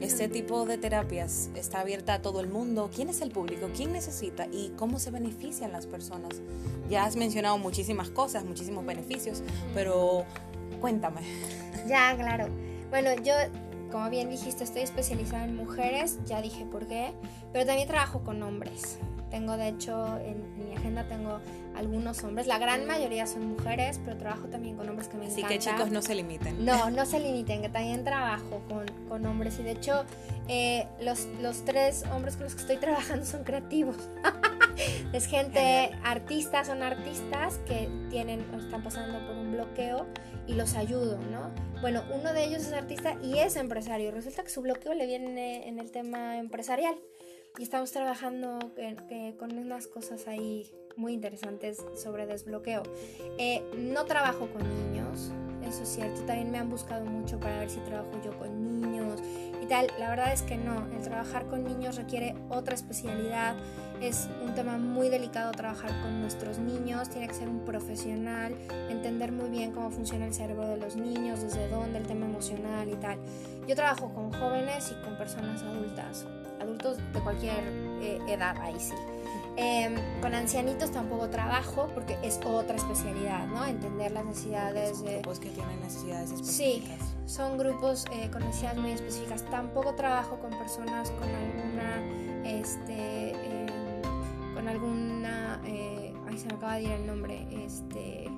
Este 0.00 0.28
tipo 0.28 0.66
de 0.66 0.76
terapias 0.76 1.48
está 1.54 1.80
abierta 1.80 2.14
a 2.14 2.22
todo 2.22 2.40
el 2.40 2.48
mundo. 2.48 2.90
¿Quién 2.94 3.08
es 3.08 3.22
el 3.22 3.30
público? 3.30 3.70
¿Quién 3.74 3.92
necesita? 3.92 4.46
¿Y 4.52 4.72
cómo 4.76 4.98
se 4.98 5.10
benefician 5.10 5.72
las 5.72 5.86
personas? 5.86 6.42
Ya 6.90 7.04
has 7.04 7.16
mencionado 7.16 7.56
muchísimas 7.56 8.10
cosas, 8.10 8.44
muchísimos 8.44 8.84
beneficios, 8.84 9.42
pero 9.74 10.24
cuéntame. 10.80 11.22
Ya, 11.88 12.14
claro. 12.16 12.48
Bueno, 12.90 13.10
yo, 13.22 13.32
como 13.90 14.10
bien 14.10 14.28
dijiste, 14.28 14.64
estoy 14.64 14.82
especializada 14.82 15.44
en 15.44 15.56
mujeres, 15.56 16.18
ya 16.26 16.42
dije 16.42 16.66
por 16.66 16.86
qué, 16.86 17.12
pero 17.52 17.64
también 17.64 17.88
trabajo 17.88 18.22
con 18.22 18.42
hombres. 18.42 18.98
Tengo, 19.30 19.56
de 19.56 19.68
hecho, 19.68 20.18
en, 20.18 20.68
mi 20.68 20.74
agenda 20.76 21.08
tengo 21.08 21.40
algunos 21.74 22.22
hombres. 22.22 22.46
La 22.46 22.58
gran 22.58 22.86
mayoría 22.86 23.26
son 23.26 23.46
mujeres, 23.46 24.00
pero 24.04 24.16
trabajo 24.16 24.46
también 24.48 24.76
con 24.76 24.88
hombres 24.88 25.08
que 25.08 25.16
me. 25.16 25.26
Así 25.26 25.42
que 25.42 25.58
chicos, 25.58 25.90
no 25.90 26.00
se 26.00 26.14
limiten. 26.14 26.64
No, 26.64 26.90
no 26.90 27.04
se 27.06 27.18
limiten, 27.18 27.62
que 27.62 27.68
también 27.68 28.04
trabajo 28.04 28.62
con, 28.68 28.86
con 29.08 29.24
hombres. 29.26 29.58
Y 29.58 29.62
de 29.62 29.72
hecho, 29.72 30.04
eh, 30.48 30.86
los, 31.00 31.26
los 31.40 31.64
tres 31.64 32.04
hombres 32.12 32.36
con 32.36 32.44
los 32.44 32.54
que 32.54 32.62
estoy 32.62 32.76
trabajando 32.80 33.26
son 33.26 33.44
creativos. 33.44 33.96
es 35.12 35.26
gente 35.26 35.90
artista, 36.04 36.64
son 36.64 36.82
artistas 36.82 37.58
que 37.66 37.88
tienen, 38.10 38.40
están 38.58 38.82
pasando 38.82 39.18
por 39.26 39.36
un 39.36 39.52
bloqueo 39.52 40.06
y 40.46 40.54
los 40.54 40.74
ayudo, 40.74 41.18
¿no? 41.30 41.50
Bueno, 41.80 42.02
uno 42.14 42.32
de 42.32 42.44
ellos 42.44 42.62
es 42.62 42.72
artista 42.72 43.16
y 43.22 43.38
es 43.38 43.56
empresario. 43.56 44.10
Resulta 44.10 44.42
que 44.42 44.50
su 44.50 44.62
bloqueo 44.62 44.94
le 44.94 45.06
viene 45.06 45.68
en 45.68 45.78
el 45.78 45.90
tema 45.90 46.38
empresarial 46.38 46.96
y 47.58 47.62
estamos 47.62 47.90
trabajando 47.92 48.58
con 49.38 49.58
unas 49.58 49.86
cosas 49.86 50.26
ahí 50.28 50.70
muy 50.96 51.12
interesantes 51.12 51.84
sobre 51.94 52.26
desbloqueo. 52.26 52.82
Eh, 53.38 53.62
no 53.76 54.04
trabajo 54.04 54.48
con 54.48 54.62
niños, 54.62 55.30
eso 55.66 55.82
es 55.82 55.88
cierto. 55.88 56.22
También 56.22 56.50
me 56.50 56.58
han 56.58 56.70
buscado 56.70 57.04
mucho 57.04 57.38
para 57.38 57.58
ver 57.58 57.70
si 57.70 57.80
trabajo 57.80 58.10
yo 58.24 58.36
con 58.38 58.80
niños 58.80 59.20
y 59.62 59.66
tal. 59.66 59.88
La 59.98 60.10
verdad 60.10 60.32
es 60.32 60.42
que 60.42 60.56
no. 60.56 60.86
El 60.94 61.02
trabajar 61.02 61.46
con 61.46 61.64
niños 61.64 61.96
requiere 61.96 62.34
otra 62.48 62.74
especialidad. 62.74 63.56
Es 64.00 64.28
un 64.44 64.54
tema 64.54 64.76
muy 64.78 65.08
delicado 65.08 65.52
trabajar 65.52 65.90
con 66.02 66.20
nuestros 66.20 66.58
niños. 66.58 67.08
Tiene 67.08 67.28
que 67.28 67.34
ser 67.34 67.48
un 67.48 67.64
profesional, 67.64 68.54
entender 68.90 69.32
muy 69.32 69.50
bien 69.50 69.72
cómo 69.72 69.90
funciona 69.90 70.26
el 70.26 70.34
cerebro 70.34 70.68
de 70.68 70.76
los 70.76 70.96
niños, 70.96 71.42
desde 71.42 71.68
dónde, 71.68 71.98
el 71.98 72.06
tema 72.06 72.26
emocional 72.26 72.88
y 72.88 72.96
tal. 72.96 73.18
Yo 73.66 73.74
trabajo 73.74 74.12
con 74.12 74.32
jóvenes 74.32 74.92
y 74.92 75.04
con 75.04 75.16
personas 75.16 75.62
adultas 75.62 76.26
adultos 76.60 76.98
de 77.12 77.20
cualquier 77.20 77.64
eh, 78.00 78.18
edad, 78.28 78.56
ahí 78.60 78.78
sí. 78.78 78.94
Em, 79.58 79.94
con 80.20 80.34
ancianitos 80.34 80.90
tampoco 80.90 81.30
trabajo 81.30 81.90
porque 81.94 82.18
es 82.22 82.38
otra 82.44 82.76
especialidad, 82.76 83.46
¿no? 83.46 83.64
Entender 83.64 84.12
las 84.12 84.26
necesidades 84.26 85.02
de... 85.02 85.14
Grupos 85.14 85.40
que 85.40 85.48
tienen 85.48 85.80
necesidades 85.80 86.30
específicas. 86.30 86.98
Sí, 86.98 87.32
son 87.34 87.56
grupos 87.56 88.04
eh, 88.12 88.28
con 88.30 88.44
necesidades 88.44 88.78
muy 88.78 88.90
específicas. 88.90 89.44
Tampoco 89.50 89.94
trabajo 89.94 90.38
con 90.40 90.50
personas 90.50 91.10
con 91.12 91.28
alguna, 91.30 92.02
este, 92.44 93.30
em, 93.30 94.02
con 94.54 94.68
alguna, 94.68 95.62
eh, 95.64 96.12
ay, 96.28 96.38
se 96.38 96.48
me 96.48 96.54
acaba 96.54 96.74
de 96.74 96.82
ir 96.82 96.90
el 96.90 97.06
nombre, 97.06 97.46
este... 97.64 98.30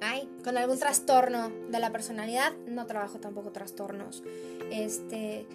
Ay, 0.00 0.30
con 0.44 0.56
algún 0.56 0.78
trastorno 0.78 1.50
de 1.68 1.78
la 1.78 1.90
personalidad, 1.90 2.52
no 2.66 2.86
trabajo 2.86 3.18
tampoco 3.18 3.50
trastornos. 3.50 4.22
Este, 4.70 5.46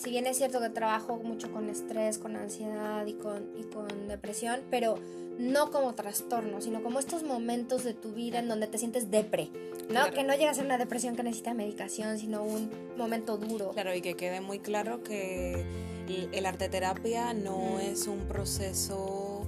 si 0.00 0.08
bien 0.08 0.26
es 0.26 0.38
cierto 0.38 0.60
que 0.60 0.70
trabajo 0.70 1.18
mucho 1.22 1.52
con 1.52 1.68
estrés, 1.68 2.18
con 2.18 2.34
ansiedad 2.34 3.04
y 3.06 3.12
con, 3.14 3.50
y 3.58 3.64
con 3.64 4.08
depresión, 4.08 4.60
pero 4.70 4.98
no 5.38 5.70
como 5.70 5.94
trastorno, 5.94 6.62
sino 6.62 6.82
como 6.82 6.98
estos 6.98 7.22
momentos 7.22 7.84
de 7.84 7.92
tu 7.92 8.12
vida 8.12 8.38
en 8.38 8.48
donde 8.48 8.66
te 8.66 8.78
sientes 8.78 9.10
depre, 9.10 9.50
¿no? 9.90 10.10
Que 10.10 10.24
no 10.24 10.34
llega 10.34 10.52
a 10.52 10.54
ser 10.54 10.64
una 10.64 10.78
depresión 10.78 11.16
que 11.16 11.22
necesita 11.22 11.52
medicación, 11.52 12.18
sino 12.18 12.42
un 12.42 12.70
momento 12.96 13.36
duro. 13.36 13.72
Claro, 13.72 13.94
y 13.94 14.00
que 14.00 14.14
quede 14.14 14.40
muy 14.40 14.58
claro 14.58 15.02
que 15.02 15.66
el, 16.32 16.46
arte 16.46 16.70
terapia 16.70 17.34
no 17.34 17.78
es 17.78 18.06
un 18.06 18.20
proceso, 18.20 19.46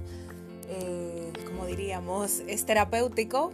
eh, 0.68 1.32
como 1.46 1.64
diríamos, 1.64 2.40
es 2.46 2.66
terapéutico, 2.66 3.52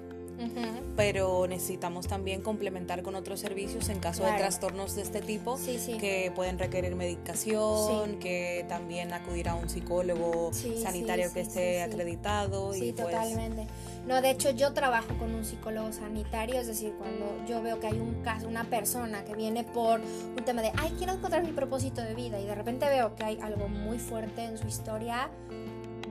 pero 0.96 1.46
necesitamos 1.46 2.06
también 2.06 2.42
complementar 2.42 3.02
con 3.02 3.14
otros 3.14 3.40
servicios 3.40 3.88
en 3.88 4.00
caso 4.00 4.24
de 4.24 4.32
trastornos 4.32 4.94
de 4.94 5.02
este 5.02 5.20
tipo 5.20 5.58
que 6.00 6.32
pueden 6.34 6.58
requerir 6.58 6.94
medicación, 6.94 8.18
que 8.18 8.64
también 8.68 9.12
acudir 9.12 9.48
a 9.48 9.54
un 9.54 9.68
psicólogo 9.68 10.50
sanitario 10.52 11.32
que 11.32 11.40
esté 11.40 11.82
acreditado. 11.82 12.72
Sí, 12.72 12.92
pues 12.92 13.06
totalmente. 13.06 13.66
No, 14.06 14.22
de 14.22 14.30
hecho 14.30 14.50
yo 14.50 14.72
trabajo 14.72 15.08
con 15.18 15.34
un 15.34 15.44
psicólogo 15.44 15.92
sanitario, 15.92 16.58
es 16.58 16.66
decir, 16.66 16.94
cuando 16.96 17.44
yo 17.46 17.60
veo 17.62 17.78
que 17.78 17.88
hay 17.88 17.98
un 17.98 18.22
caso, 18.22 18.48
una 18.48 18.64
persona 18.64 19.24
que 19.24 19.34
viene 19.34 19.64
por 19.64 20.00
un 20.00 20.44
tema 20.44 20.62
de, 20.62 20.72
ay, 20.76 20.94
quiero 20.96 21.12
encontrar 21.12 21.44
mi 21.44 21.52
propósito 21.52 22.00
de 22.00 22.14
vida 22.14 22.40
y 22.40 22.46
de 22.46 22.54
repente 22.54 22.86
veo 22.88 23.14
que 23.14 23.24
hay 23.24 23.38
algo 23.42 23.68
muy 23.68 23.98
fuerte 23.98 24.44
en 24.44 24.56
su 24.56 24.66
historia, 24.66 25.30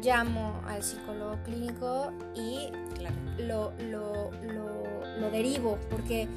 llamo 0.01 0.61
al 0.67 0.83
psicólogo 0.83 1.37
clínico 1.43 2.11
y 2.35 2.69
lo, 3.43 3.71
lo, 3.89 4.31
lo, 5.19 5.31
derivo, 5.31 5.77
porque 5.89 6.27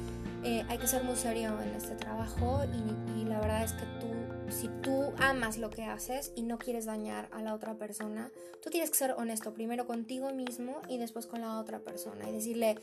eh, 0.43 0.65
hay 0.67 0.77
que 0.77 0.87
ser 0.87 1.03
muy 1.03 1.15
serio 1.15 1.57
en 1.61 1.69
este 1.75 1.95
trabajo 1.95 2.61
y, 2.65 3.25
la 3.25 3.39
verdad 3.39 3.63
es 3.63 3.71
que 3.71 3.85
tú, 4.01 4.07
si 4.49 4.67
tú 4.81 5.13
amas 5.17 5.57
lo 5.57 5.69
que 5.69 5.83
haces 5.83 6.33
y 6.35 6.43
no 6.43 6.57
quieres 6.57 6.83
dañar 6.83 7.29
a 7.31 7.41
la 7.41 7.53
otra 7.53 7.75
persona, 7.75 8.29
tú 8.61 8.69
tienes 8.69 8.89
que 8.89 8.97
ser 8.97 9.11
honesto 9.11 9.53
primero 9.53 9.87
contigo 9.87 10.33
mismo 10.33 10.81
y 10.89 10.97
después 10.97 11.27
con 11.27 11.39
la 11.39 11.57
otra 11.57 11.79
persona 11.79 12.27
y 12.27 12.33
decirle, 12.33 12.77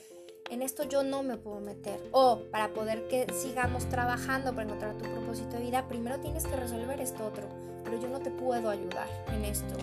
en 0.49 0.63
esto 0.63 0.85
yo 0.85 1.03
no 1.03 1.23
me 1.23 1.37
puedo 1.37 1.61
meter. 1.61 2.01
O 2.13 2.45
para 2.51 2.69
poder 2.73 3.09
que 3.09 3.27
sigamos 3.35 3.87
trabajando 3.91 4.53
para 4.53 4.63
encontrar 4.63 4.97
tu 4.97 5.05
propósito 5.05 5.57
de 5.57 5.65
vida, 5.65 5.87
primero 5.87 6.19
tienes 6.19 6.47
que 6.47 6.57
resolver 6.57 6.99
esto 7.03 7.27
otro. 7.27 7.68
Pero 7.85 8.01
yo 8.01 8.09
no 8.09 8.19
te 8.19 8.31
puedo 8.31 8.71
ayudar 8.71 9.09
en 9.33 9.45
esto. 9.45 9.75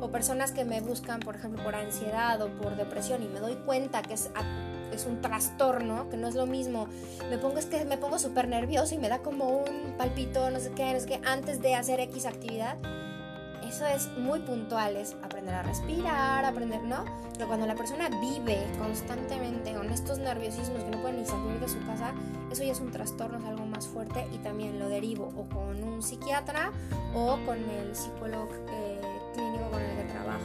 O 0.00 0.10
personas 0.10 0.52
que 0.52 0.64
me 0.64 0.80
buscan, 0.80 1.20
por 1.20 1.36
ejemplo, 1.36 1.62
por 1.64 1.74
ansiedad 1.74 2.40
o 2.42 2.48
por 2.48 2.76
depresión 2.76 3.22
y 3.22 3.28
me 3.28 3.40
doy 3.40 3.54
cuenta 3.54 4.02
que 4.02 4.14
es, 4.14 4.30
es 4.92 5.06
un 5.06 5.20
trastorno, 5.20 6.08
que 6.10 6.16
no 6.16 6.28
es 6.28 6.34
lo 6.34 6.46
mismo. 6.46 6.88
Me 7.30 7.38
pongo, 7.38 7.58
es 7.58 7.66
que 7.66 7.84
me 7.84 7.96
pongo 7.96 8.18
súper 8.18 8.48
nervioso 8.48 8.94
y 8.94 8.98
me 8.98 9.08
da 9.08 9.18
como 9.20 9.48
un 9.48 9.94
palpito, 9.96 10.50
no 10.50 10.60
sé 10.60 10.72
qué, 10.72 10.92
no 10.92 11.00
sé 11.00 11.06
qué, 11.06 11.20
antes 11.24 11.62
de 11.62 11.74
hacer 11.74 12.00
X 12.00 12.26
actividad 12.26 12.76
eso 13.68 13.86
es 13.86 14.08
muy 14.16 14.40
puntual, 14.40 14.96
es 14.96 15.14
aprender 15.22 15.54
a 15.54 15.62
respirar, 15.62 16.44
aprender, 16.44 16.82
¿no? 16.82 17.04
Pero 17.34 17.46
cuando 17.46 17.66
la 17.66 17.74
persona 17.74 18.08
vive 18.20 18.66
constantemente 18.78 19.74
con 19.74 19.90
estos 19.90 20.18
nerviosismos 20.18 20.84
que 20.84 20.90
no 20.90 21.00
pueden 21.00 21.20
ni 21.20 21.26
salir 21.26 21.58
de 21.60 21.68
su 21.68 21.78
casa, 21.86 22.12
eso 22.50 22.64
ya 22.64 22.72
es 22.72 22.80
un 22.80 22.90
trastorno, 22.90 23.38
es 23.38 23.44
algo 23.44 23.66
más 23.66 23.86
fuerte 23.86 24.26
y 24.32 24.38
también 24.38 24.78
lo 24.78 24.88
derivo 24.88 25.32
o 25.36 25.48
con 25.48 25.82
un 25.82 26.02
psiquiatra 26.02 26.72
o 27.14 27.38
con 27.44 27.58
el 27.58 27.94
psicólogo 27.94 28.48
eh, 28.70 29.00
clínico 29.34 29.70
con 29.70 29.80
el 29.80 29.96
que 29.96 30.12
trabajo. 30.12 30.40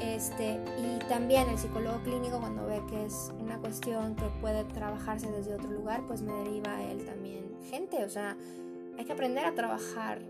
Este, 0.00 0.60
y 0.78 0.98
también 1.08 1.48
el 1.48 1.58
psicólogo 1.58 2.00
clínico 2.02 2.38
cuando 2.38 2.66
ve 2.66 2.80
que 2.88 3.04
es 3.04 3.32
una 3.40 3.58
cuestión 3.58 4.14
que 4.14 4.26
puede 4.40 4.64
trabajarse 4.64 5.30
desde 5.30 5.54
otro 5.54 5.70
lugar, 5.70 6.02
pues 6.06 6.22
me 6.22 6.32
deriva 6.32 6.76
a 6.76 6.82
él 6.84 7.04
también 7.04 7.48
gente, 7.68 8.04
o 8.04 8.08
sea, 8.08 8.36
hay 8.98 9.04
que 9.04 9.12
aprender 9.12 9.44
a 9.44 9.54
trabajar 9.54 10.20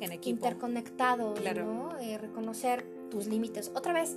en 0.00 0.12
equipo. 0.12 0.46
interconectado, 0.46 1.34
¿no? 1.64 1.98
Eh, 1.98 2.18
reconocer 2.18 2.84
tus 3.10 3.26
límites. 3.26 3.70
Otra 3.74 3.92
vez, 3.92 4.16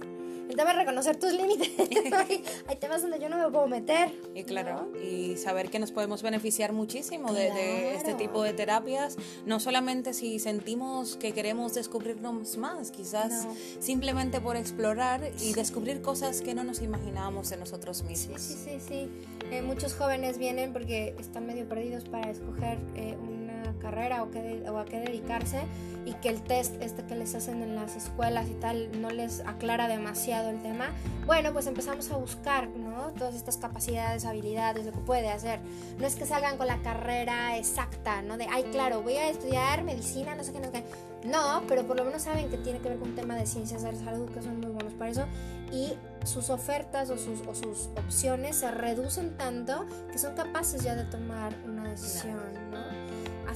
el 0.50 0.56
tema 0.56 0.72
es 0.72 0.78
reconocer 0.78 1.18
tus 1.18 1.34
límites. 1.34 1.70
hay, 2.68 2.76
temas 2.78 3.02
donde 3.02 3.20
yo 3.20 3.30
no 3.30 3.38
me 3.38 3.50
puedo 3.52 3.68
meter. 3.68 4.12
Y 4.34 4.44
claro, 4.44 4.92
y 5.04 5.38
saber 5.38 5.70
que 5.70 5.78
nos 5.78 5.92
podemos 5.92 6.24
beneficiar 6.24 6.74
muchísimo 6.74 7.34
de, 7.34 7.96
este 7.96 8.14
tipo 8.14 8.44
de 8.44 8.54
terapias, 8.54 9.18
no 9.46 9.60
solamente 9.60 10.14
si 10.14 10.40
sentimos 10.40 11.18
que 11.18 11.34
queremos 11.34 11.74
descubrirnos 11.74 12.58
más, 12.58 12.92
quizás 12.92 13.48
simplemente 13.80 14.40
por 14.40 14.56
explorar 14.56 15.32
y 15.42 15.54
descubrir 15.54 16.02
cosas 16.02 16.42
que 16.42 16.56
no 16.56 16.64
nos 16.64 16.82
imaginábamos 16.82 17.50
de 17.50 17.58
nosotros 17.58 18.04
mismos. 18.04 18.42
Sí, 18.42 18.54
sí, 18.54 18.80
sí, 18.80 18.88
sí. 18.88 19.12
Eh, 19.52 19.62
muchos 19.62 19.94
jóvenes 19.94 20.38
vienen 20.38 20.74
porque 20.74 21.16
están 21.20 21.46
medio 21.46 21.68
perdidos 21.68 22.06
para 22.06 22.30
escoger 22.32 22.80
eh, 22.96 23.16
un 23.20 23.37
carrera 23.80 24.24
o, 24.24 24.32
qué, 24.32 24.64
o 24.70 24.78
a 24.78 24.86
qué 24.86 25.00
dedicarse 25.00 25.62
y 26.06 26.14
que 26.14 26.30
el 26.30 26.42
test 26.42 26.82
este 26.82 27.04
que 27.04 27.16
les 27.16 27.36
hacen 27.36 27.62
en 27.62 27.76
las 27.76 27.96
escuelas 27.96 28.48
y 28.48 28.54
tal 28.54 29.02
no 29.02 29.10
les 29.10 29.42
aclara 29.42 29.90
demasiado 29.90 30.50
el 30.50 30.62
tema, 30.62 30.92
bueno, 31.26 31.52
pues 31.52 31.68
empezamos 31.68 32.10
a 32.12 32.18
buscar, 32.18 32.70
¿no? 32.70 33.12
Todas 33.18 33.36
estas 33.36 33.58
capacidades, 33.58 34.24
habilidades, 34.24 34.86
lo 34.86 34.94
que 34.94 35.00
puede 35.00 35.30
hacer. 35.30 35.60
No 36.00 36.08
es 36.08 36.16
que 36.16 36.26
salgan 36.26 36.58
con 36.58 36.68
la 36.68 36.78
carrera 36.78 37.58
exacta, 37.58 38.22
¿no? 38.22 38.38
De, 38.38 38.48
ay, 38.50 38.64
claro, 38.72 39.02
voy 39.02 39.16
a 39.16 39.30
estudiar 39.30 39.84
medicina, 39.84 40.34
no 40.36 40.46
sé 40.46 40.54
qué, 40.54 40.60
no 40.60 40.68
sé 40.68 40.72
qué. 40.72 40.84
No, 41.28 41.64
pero 41.68 41.86
por 41.86 41.98
lo 41.98 42.06
menos 42.06 42.22
saben 42.22 42.50
que 42.50 42.58
tiene 42.58 42.80
que 42.80 42.88
ver 42.88 43.00
con 43.00 43.10
un 43.10 43.16
tema 43.16 43.36
de 43.36 43.46
ciencias 43.46 43.84
de 43.84 43.94
salud, 43.96 44.30
que 44.30 44.42
son 44.42 44.62
muy 44.62 44.70
buenos 44.70 44.94
para 44.94 45.12
eso. 45.12 45.26
Y 45.74 45.94
sus 46.24 46.50
ofertas 46.50 47.10
o 47.10 47.18
sus, 47.18 47.42
o 47.48 47.54
sus 47.54 47.90
opciones 47.98 48.56
se 48.56 48.72
reducen 48.72 49.36
tanto 49.36 49.86
que 50.12 50.18
son 50.18 50.36
capaces 50.36 50.84
ya 50.84 50.96
de 50.96 51.04
tomar 51.04 51.54
una 51.66 51.90
decisión, 51.90 52.40
¿no? 52.72 53.07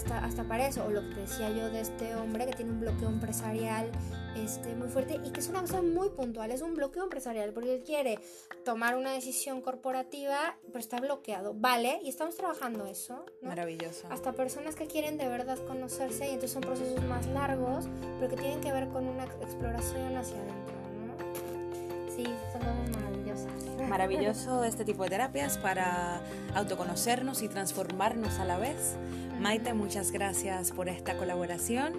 Hasta, 0.01 0.25
hasta 0.25 0.43
para 0.43 0.67
eso, 0.67 0.83
o 0.85 0.89
lo 0.89 1.01
que 1.09 1.21
decía 1.21 1.49
yo 1.49 1.69
de 1.69 1.81
este 1.81 2.15
hombre 2.15 2.45
que 2.47 2.53
tiene 2.53 2.71
un 2.71 2.79
bloqueo 2.79 3.09
empresarial 3.09 3.91
este, 4.35 4.73
muy 4.75 4.87
fuerte 4.87 5.19
y 5.23 5.31
que 5.31 5.39
es 5.39 5.49
una 5.49 5.61
cosa 5.61 5.81
muy 5.81 6.09
puntual, 6.09 6.51
es 6.51 6.61
un 6.61 6.73
bloqueo 6.73 7.03
empresarial 7.03 7.53
porque 7.53 7.75
él 7.75 7.83
quiere 7.83 8.17
tomar 8.65 8.95
una 8.95 9.13
decisión 9.13 9.61
corporativa, 9.61 10.57
pero 10.67 10.79
está 10.79 10.97
bloqueado, 10.97 11.53
¿vale? 11.53 11.99
Y 12.03 12.09
estamos 12.09 12.35
trabajando 12.35 12.85
eso, 12.87 13.25
Maravilloso. 13.41 14.07
Hasta 14.09 14.33
personas 14.33 14.75
que 14.75 14.87
quieren 14.87 15.17
de 15.17 15.27
verdad 15.27 15.57
conocerse 15.67 16.25
y 16.25 16.29
entonces 16.29 16.51
son 16.51 16.61
procesos 16.61 17.03
más 17.05 17.27
largos, 17.27 17.85
pero 18.19 18.29
que 18.29 18.37
tienen 18.37 18.61
que 18.61 18.71
ver 18.71 18.87
con 18.89 19.07
una 19.07 19.25
exploración 19.25 20.17
hacia 20.17 20.37
adentro, 20.37 20.75
¿no? 21.05 22.15
Sí, 22.15 22.23
son 22.51 22.61
cosas 22.61 22.89
maravillosas. 22.95 23.60
Maravilloso 23.91 24.63
este 24.63 24.85
tipo 24.85 25.03
de 25.03 25.09
terapias 25.09 25.57
para 25.57 26.21
autoconocernos 26.55 27.41
y 27.41 27.49
transformarnos 27.49 28.39
a 28.39 28.45
la 28.45 28.57
vez. 28.57 28.95
Maite, 29.37 29.73
muchas 29.73 30.11
gracias 30.11 30.71
por 30.71 30.87
esta 30.87 31.17
colaboración. 31.17 31.93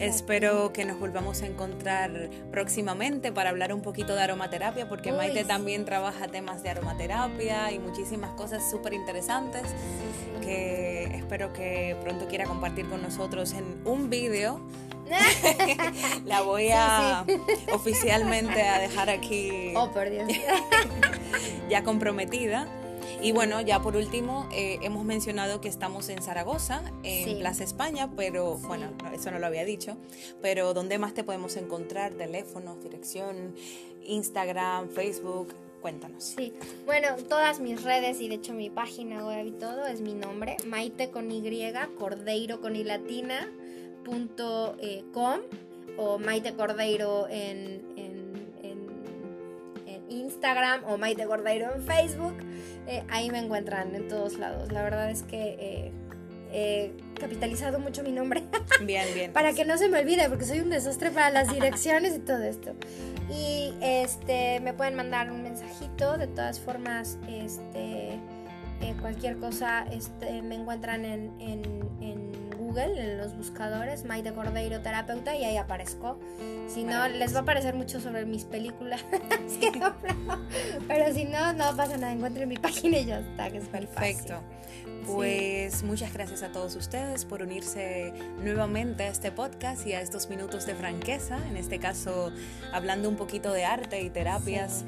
Espero 0.00 0.72
que 0.72 0.84
nos 0.84 0.98
volvamos 0.98 1.42
a 1.42 1.46
encontrar 1.46 2.28
próximamente 2.50 3.30
para 3.30 3.50
hablar 3.50 3.72
un 3.72 3.82
poquito 3.82 4.16
de 4.16 4.22
aromaterapia, 4.22 4.88
porque 4.88 5.12
Maite 5.12 5.44
también 5.44 5.84
trabaja 5.84 6.26
temas 6.26 6.64
de 6.64 6.70
aromaterapia 6.70 7.70
y 7.70 7.78
muchísimas 7.78 8.32
cosas 8.32 8.68
súper 8.68 8.92
interesantes 8.92 9.62
que 10.42 11.04
espero 11.14 11.52
que 11.52 11.96
pronto 12.02 12.26
quiera 12.26 12.46
compartir 12.46 12.88
con 12.88 13.00
nosotros 13.00 13.52
en 13.52 13.80
un 13.84 14.10
vídeo. 14.10 14.60
la 16.24 16.42
voy 16.42 16.68
a 16.72 17.24
oficialmente 17.72 18.62
a 18.62 18.78
dejar 18.78 19.10
aquí. 19.10 19.72
Oh, 19.82 19.90
por 19.90 20.10
Dios. 20.10 20.28
ya 21.68 21.82
comprometida. 21.82 22.68
Y 23.22 23.32
bueno, 23.32 23.60
ya 23.60 23.80
por 23.80 23.96
último, 23.96 24.48
eh, 24.52 24.78
hemos 24.82 25.04
mencionado 25.04 25.60
que 25.60 25.68
estamos 25.68 26.08
en 26.08 26.22
Zaragoza, 26.22 26.82
en 27.04 27.38
Plaza 27.38 27.64
España, 27.64 28.10
pero 28.16 28.56
bueno, 28.56 28.92
eso 29.14 29.30
no 29.30 29.38
lo 29.38 29.46
había 29.46 29.64
dicho. 29.64 29.96
Pero 30.40 30.74
¿dónde 30.74 30.98
más 30.98 31.14
te 31.14 31.22
podemos 31.22 31.56
encontrar? 31.56 32.12
Teléfonos, 32.14 32.82
dirección, 32.82 33.54
Instagram, 34.04 34.90
Facebook. 34.90 35.54
Cuéntanos. 35.80 36.34
Sí, 36.36 36.52
bueno, 36.86 37.08
todas 37.28 37.58
mis 37.58 37.82
redes 37.82 38.20
y 38.20 38.28
de 38.28 38.36
hecho 38.36 38.54
mi 38.54 38.70
página 38.70 39.26
web 39.26 39.46
y 39.46 39.50
todo 39.52 39.84
es 39.86 40.00
mi 40.00 40.14
nombre, 40.14 40.56
Maite 40.64 41.10
con 41.10 41.30
Y, 41.32 41.42
Cordeiro 41.98 42.60
con 42.60 42.76
I 42.76 42.84
latina, 42.84 43.50
punto, 44.04 44.76
eh, 44.80 45.04
com, 45.12 45.40
o 45.96 46.18
Maite 46.18 46.54
Cordeiro 46.54 47.26
en, 47.28 47.92
Instagram 50.12 50.84
o 50.86 50.98
Maite 50.98 51.26
Cordeiro 51.26 51.74
en 51.74 51.82
Facebook. 51.82 52.36
Eh, 52.86 53.02
ahí 53.08 53.30
me 53.30 53.38
encuentran 53.38 53.94
en 53.94 54.08
todos 54.08 54.38
lados. 54.38 54.72
La 54.72 54.82
verdad 54.82 55.10
es 55.10 55.22
que 55.22 55.56
eh, 55.58 55.92
he 56.52 56.92
capitalizado 57.18 57.78
mucho 57.78 58.02
mi 58.02 58.12
nombre. 58.12 58.42
Bien, 58.84 59.06
bien. 59.14 59.32
para 59.32 59.52
que 59.52 59.64
no 59.64 59.78
se 59.78 59.88
me 59.88 60.00
olvide, 60.00 60.28
porque 60.28 60.44
soy 60.44 60.60
un 60.60 60.70
desastre 60.70 61.10
para 61.10 61.30
las 61.30 61.52
direcciones 61.52 62.16
y 62.16 62.18
todo 62.18 62.42
esto. 62.42 62.72
Y 63.30 63.72
este, 63.80 64.60
me 64.60 64.72
pueden 64.72 64.96
mandar 64.96 65.30
un 65.30 65.42
mensajito. 65.42 66.18
De 66.18 66.26
todas 66.26 66.58
formas, 66.58 67.18
este, 67.28 68.18
eh, 68.80 68.94
cualquier 69.00 69.36
cosa 69.36 69.86
este, 69.92 70.42
me 70.42 70.56
encuentran 70.56 71.04
en, 71.04 71.30
en, 72.80 72.96
en 72.96 73.18
los 73.18 73.36
buscadores, 73.36 74.04
Maite 74.04 74.32
Cordeiro 74.32 74.80
Terapeuta, 74.80 75.36
y 75.36 75.44
ahí 75.44 75.56
aparezco. 75.56 76.18
Si 76.68 76.84
no, 76.84 77.08
les 77.08 77.34
va 77.34 77.40
a 77.40 77.42
aparecer 77.42 77.74
mucho 77.74 78.00
sobre 78.00 78.24
mis 78.24 78.44
películas 78.44 79.04
Pero 80.88 81.14
si 81.14 81.24
no, 81.24 81.52
no 81.52 81.76
pasa 81.76 81.96
nada. 81.96 82.12
Encuentren 82.12 82.48
mi 82.48 82.56
página 82.56 82.98
y 82.98 83.06
ya 83.06 83.20
está, 83.20 83.50
que 83.50 83.58
es 83.58 83.68
Perfecto. 83.68 84.40
Pues 85.06 85.82
muchas 85.82 86.12
gracias 86.12 86.42
a 86.42 86.52
todos 86.52 86.76
ustedes 86.76 87.24
por 87.24 87.42
unirse 87.42 88.12
nuevamente 88.38 89.04
a 89.04 89.08
este 89.08 89.32
podcast 89.32 89.86
y 89.86 89.94
a 89.94 90.00
estos 90.00 90.28
minutos 90.28 90.64
de 90.64 90.74
franqueza, 90.74 91.38
en 91.48 91.56
este 91.56 91.78
caso 91.78 92.32
hablando 92.72 93.08
un 93.08 93.16
poquito 93.16 93.52
de 93.52 93.64
arte 93.64 94.00
y 94.00 94.10
terapias 94.10 94.84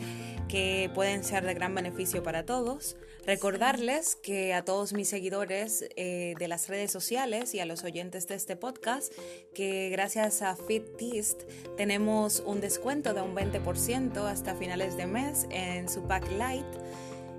que 0.49 0.91
pueden 0.95 1.25
ser 1.25 1.45
de 1.45 1.55
gran 1.55 1.75
beneficio 1.75 2.23
para 2.23 2.45
todos. 2.45 2.97
Recordarles 3.27 4.17
que 4.17 4.53
a 4.53 4.65
todos 4.65 4.93
mis 4.93 5.09
seguidores 5.09 5.89
eh, 5.97 6.35
de 6.39 6.49
las 6.49 6.69
redes 6.69 6.91
sociales 6.91 7.55
y 7.55 7.61
a 7.61 7.65
los 7.65 7.83
oyentes 7.83 8.29
de 8.29 8.35
este 8.35 8.55
podcast, 8.55 9.13
que 9.55 9.89
gracias 9.89 10.43
a 10.43 10.57
FitTist 10.57 11.45
tenemos 11.77 12.43
un 12.45 12.61
descuento 12.61 13.15
de 13.15 13.23
un 13.23 13.35
20% 13.35 14.19
hasta 14.27 14.55
finales 14.55 14.97
de 14.99 15.07
mes 15.07 15.47
en 15.51 15.89
su 15.89 16.03
pack 16.03 16.31
light. 16.33 16.67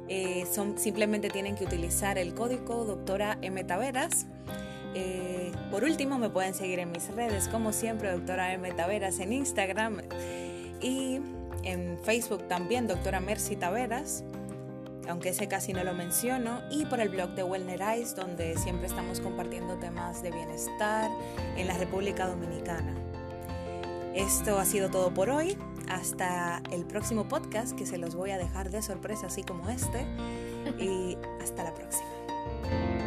Eh, 0.08 0.46
son, 0.52 0.78
simplemente 0.78 1.30
tienen 1.30 1.56
que 1.56 1.66
utilizar 1.66 2.18
el 2.18 2.34
código 2.34 2.84
doctora 2.86 3.38
M. 3.42 3.64
Taveras. 3.64 4.26
Eh, 4.96 5.52
por 5.70 5.84
último, 5.84 6.18
me 6.18 6.30
pueden 6.30 6.56
seguir 6.56 6.80
en 6.80 6.92
mis 6.92 7.08
redes, 7.10 7.48
como 7.48 7.74
siempre, 7.74 8.12
doctora 8.12 8.54
M. 8.54 8.72
Taveras 8.72 9.20
en 9.20 9.34
Instagram 9.34 10.02
y 10.82 11.20
en 11.64 11.98
Facebook 12.04 12.48
también, 12.48 12.88
doctora 12.88 13.20
Mercy 13.20 13.56
Taveras 13.56 14.24
aunque 15.08 15.30
ese 15.30 15.48
casi 15.48 15.74
no 15.74 15.84
lo 15.84 15.94
menciono, 15.94 16.62
y 16.70 16.86
por 16.86 17.00
el 17.00 17.10
blog 17.10 17.32
de 17.32 17.44
Wellnerize, 17.44 18.16
donde 18.16 18.58
siempre 18.58 18.88
estamos 18.88 19.20
compartiendo 19.20 19.76
temas 19.78 20.22
de 20.22 20.32
bienestar 20.32 21.10
en 21.58 21.68
la 21.68 21.78
República 21.78 22.28
Dominicana. 22.28 22.94
Esto 24.14 24.60
ha 24.60 24.66
sido 24.66 24.90
todo 24.90 25.14
por 25.14 25.30
hoy. 25.30 25.58
Hasta 25.90 26.64
el 26.72 26.86
próximo 26.86 27.28
podcast 27.28 27.78
que 27.78 27.86
se 27.86 27.98
los 27.98 28.16
voy 28.16 28.32
a 28.32 28.38
dejar 28.38 28.72
de 28.72 28.82
sorpresa 28.82 29.28
así 29.28 29.44
como 29.44 29.70
este. 29.70 30.06
Y 30.80 31.16
hasta 31.44 31.64
la 31.64 31.76
próxima. 31.76 33.05